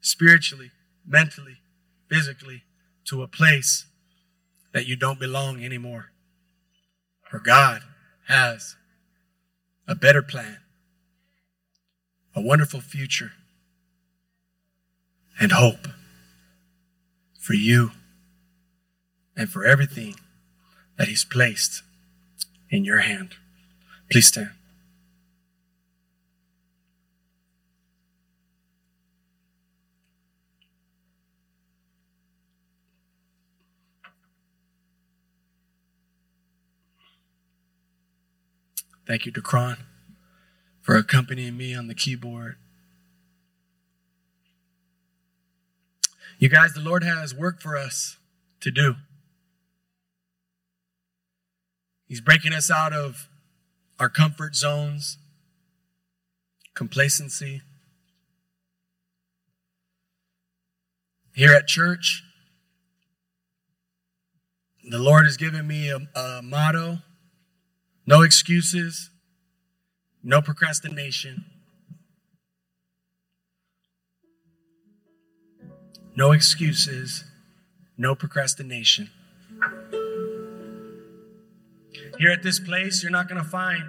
spiritually, 0.00 0.70
mentally, 1.06 1.58
physically 2.08 2.62
to 3.04 3.22
a 3.22 3.28
place 3.28 3.86
that 4.72 4.86
you 4.86 4.96
don't 4.96 5.20
belong 5.20 5.62
anymore. 5.62 6.12
For 7.30 7.38
God 7.38 7.82
has 8.26 8.76
a 9.86 9.94
better 9.94 10.22
plan, 10.22 10.58
a 12.34 12.40
wonderful 12.40 12.80
future, 12.80 13.32
and 15.40 15.52
hope 15.52 15.88
for 17.38 17.54
you 17.54 17.92
and 19.36 19.48
for 19.48 19.64
everything 19.64 20.16
that 20.96 21.08
He's 21.08 21.24
placed 21.24 21.82
in 22.70 22.84
your 22.84 22.98
hand. 22.98 23.36
Please 24.10 24.26
stand. 24.26 24.57
Thank 39.08 39.24
you, 39.24 39.32
Decron, 39.32 39.78
for 40.82 40.94
accompanying 40.94 41.56
me 41.56 41.74
on 41.74 41.88
the 41.88 41.94
keyboard. 41.94 42.56
You 46.38 46.50
guys, 46.50 46.74
the 46.74 46.80
Lord 46.80 47.02
has 47.04 47.34
work 47.34 47.62
for 47.62 47.74
us 47.74 48.18
to 48.60 48.70
do. 48.70 48.96
He's 52.06 52.20
breaking 52.20 52.52
us 52.52 52.70
out 52.70 52.92
of 52.92 53.30
our 53.98 54.10
comfort 54.10 54.54
zones, 54.54 55.16
complacency. 56.74 57.62
Here 61.34 61.54
at 61.54 61.66
church, 61.66 62.22
the 64.84 64.98
Lord 64.98 65.24
has 65.24 65.38
given 65.38 65.66
me 65.66 65.88
a, 65.88 66.00
a 66.14 66.42
motto 66.42 66.98
no 68.08 68.22
excuses, 68.22 69.10
no 70.22 70.40
procrastination. 70.40 71.44
No 76.16 76.32
excuses, 76.32 77.24
no 77.98 78.14
procrastination. 78.14 79.10
Here 82.18 82.32
at 82.32 82.42
this 82.42 82.58
place, 82.58 83.02
you're 83.02 83.12
not 83.12 83.28
going 83.28 83.44
to 83.44 83.48
find 83.48 83.84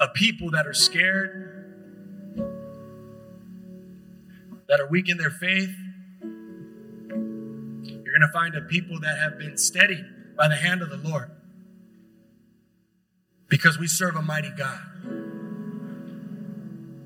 a 0.00 0.08
people 0.14 0.52
that 0.52 0.66
are 0.66 0.72
scared, 0.72 1.74
that 4.68 4.80
are 4.80 4.88
weak 4.88 5.10
in 5.10 5.18
their 5.18 5.30
faith, 5.30 5.76
you're 8.08 8.18
going 8.18 8.26
to 8.26 8.32
find 8.32 8.54
a 8.54 8.62
people 8.62 8.98
that 9.00 9.18
have 9.18 9.38
been 9.38 9.58
steady 9.58 10.02
by 10.34 10.48
the 10.48 10.56
hand 10.56 10.80
of 10.80 10.88
the 10.88 10.96
Lord 10.96 11.30
because 13.48 13.78
we 13.78 13.86
serve 13.86 14.16
a 14.16 14.22
mighty 14.22 14.48
God. 14.48 14.80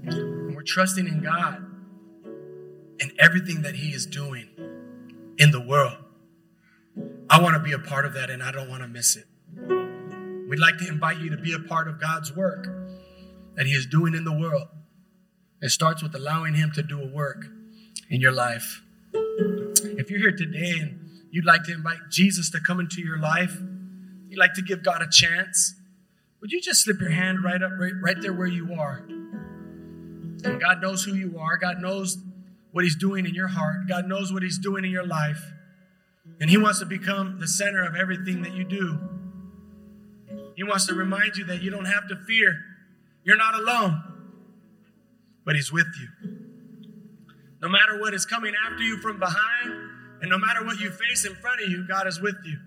And 0.05 0.55
we're 0.55 0.63
trusting 0.63 1.09
in 1.09 1.21
God 1.21 1.57
and 3.01 3.13
everything 3.19 3.63
that 3.63 3.75
He 3.75 3.89
is 3.89 4.07
doing 4.07 4.49
in 5.39 5.51
the 5.51 5.61
world. 5.61 5.99
I 7.29 7.43
want 7.43 7.55
to 7.57 7.61
be 7.61 7.73
a 7.73 7.81
part 7.81 8.07
of 8.07 8.15
that 8.15 8.31
and 8.31 8.41
I 8.41 8.53
don't 8.53 8.69
want 8.69 8.83
to 8.83 8.89
miss 8.89 9.17
it. 9.17 9.27
We'd 10.49 10.61
like 10.61 10.79
to 10.79 10.87
invite 10.87 11.19
you 11.19 11.31
to 11.31 11.37
be 11.37 11.53
a 11.53 11.59
part 11.59 11.89
of 11.89 12.01
God's 12.01 12.33
work 12.33 12.69
that 13.57 13.67
He 13.67 13.73
is 13.73 13.87
doing 13.87 14.15
in 14.15 14.23
the 14.23 14.33
world. 14.33 14.69
It 15.61 15.71
starts 15.71 16.01
with 16.01 16.15
allowing 16.15 16.55
Him 16.55 16.71
to 16.77 16.83
do 16.85 17.03
a 17.03 17.09
work 17.09 17.45
in 18.09 18.21
your 18.21 18.31
life. 18.31 18.83
If 20.03 20.11
you're 20.11 20.19
here 20.19 20.37
today 20.37 20.81
and 20.81 20.99
you'd 21.31 21.45
like 21.45 21.63
to 21.63 21.73
invite 21.73 22.11
Jesus 22.11 22.51
to 22.51 22.61
come 22.61 22.81
into 22.81 23.01
your 23.01 23.21
life, 23.21 23.57
you'd 24.29 24.39
like 24.39 24.53
to 24.55 24.63
give 24.63 24.83
God 24.83 25.01
a 25.01 25.07
chance, 25.09 25.77
would 26.41 26.51
you 26.51 26.61
just 26.61 26.83
slip 26.83 27.01
your 27.01 27.13
hand 27.13 27.45
right 27.45 27.63
up, 27.63 27.71
right, 27.79 27.93
right 28.03 28.17
there 28.21 28.33
where 28.33 28.49
you 28.49 28.75
are? 28.75 29.05
And 29.07 30.61
God 30.61 30.83
knows 30.83 31.05
who 31.05 31.15
you 31.15 31.39
are. 31.39 31.57
God 31.57 31.81
knows 31.81 32.19
what 32.73 32.83
He's 32.83 32.97
doing 32.97 33.27
in 33.27 33.33
your 33.33 33.47
heart. 33.47 33.87
God 33.89 34.09
knows 34.09 34.33
what 34.33 34.43
He's 34.43 34.59
doing 34.59 34.85
in 34.85 34.91
your 34.91 35.07
life. 35.07 35.41
And 36.41 36.51
He 36.51 36.57
wants 36.57 36.81
to 36.81 36.87
become 36.87 37.39
the 37.39 37.47
center 37.47 37.85
of 37.85 37.95
everything 37.95 38.43
that 38.43 38.55
you 38.55 38.65
do. 38.65 38.99
He 40.57 40.65
wants 40.65 40.87
to 40.89 40.95
remind 40.95 41.37
you 41.37 41.45
that 41.45 41.63
you 41.63 41.71
don't 41.71 41.85
have 41.85 42.09
to 42.09 42.17
fear. 42.27 42.57
You're 43.23 43.37
not 43.37 43.55
alone, 43.55 44.03
but 45.45 45.55
He's 45.55 45.71
with 45.71 45.87
you. 46.01 46.41
No 47.63 47.69
matter 47.69 48.01
what 48.01 48.13
is 48.13 48.27
coming 48.27 48.53
after 48.69 48.83
you 48.83 48.99
from 48.99 49.21
behind, 49.21 49.92
and 50.23 50.31
no 50.31 50.39
matter 50.39 50.65
what 50.65 50.79
you 50.79 50.91
face 50.91 51.27
in 51.27 51.35
front 51.35 51.61
of 51.61 51.69
you, 51.69 51.87
God 51.87 52.07
is 52.07 52.21
with 52.21 52.37
you. 52.45 52.59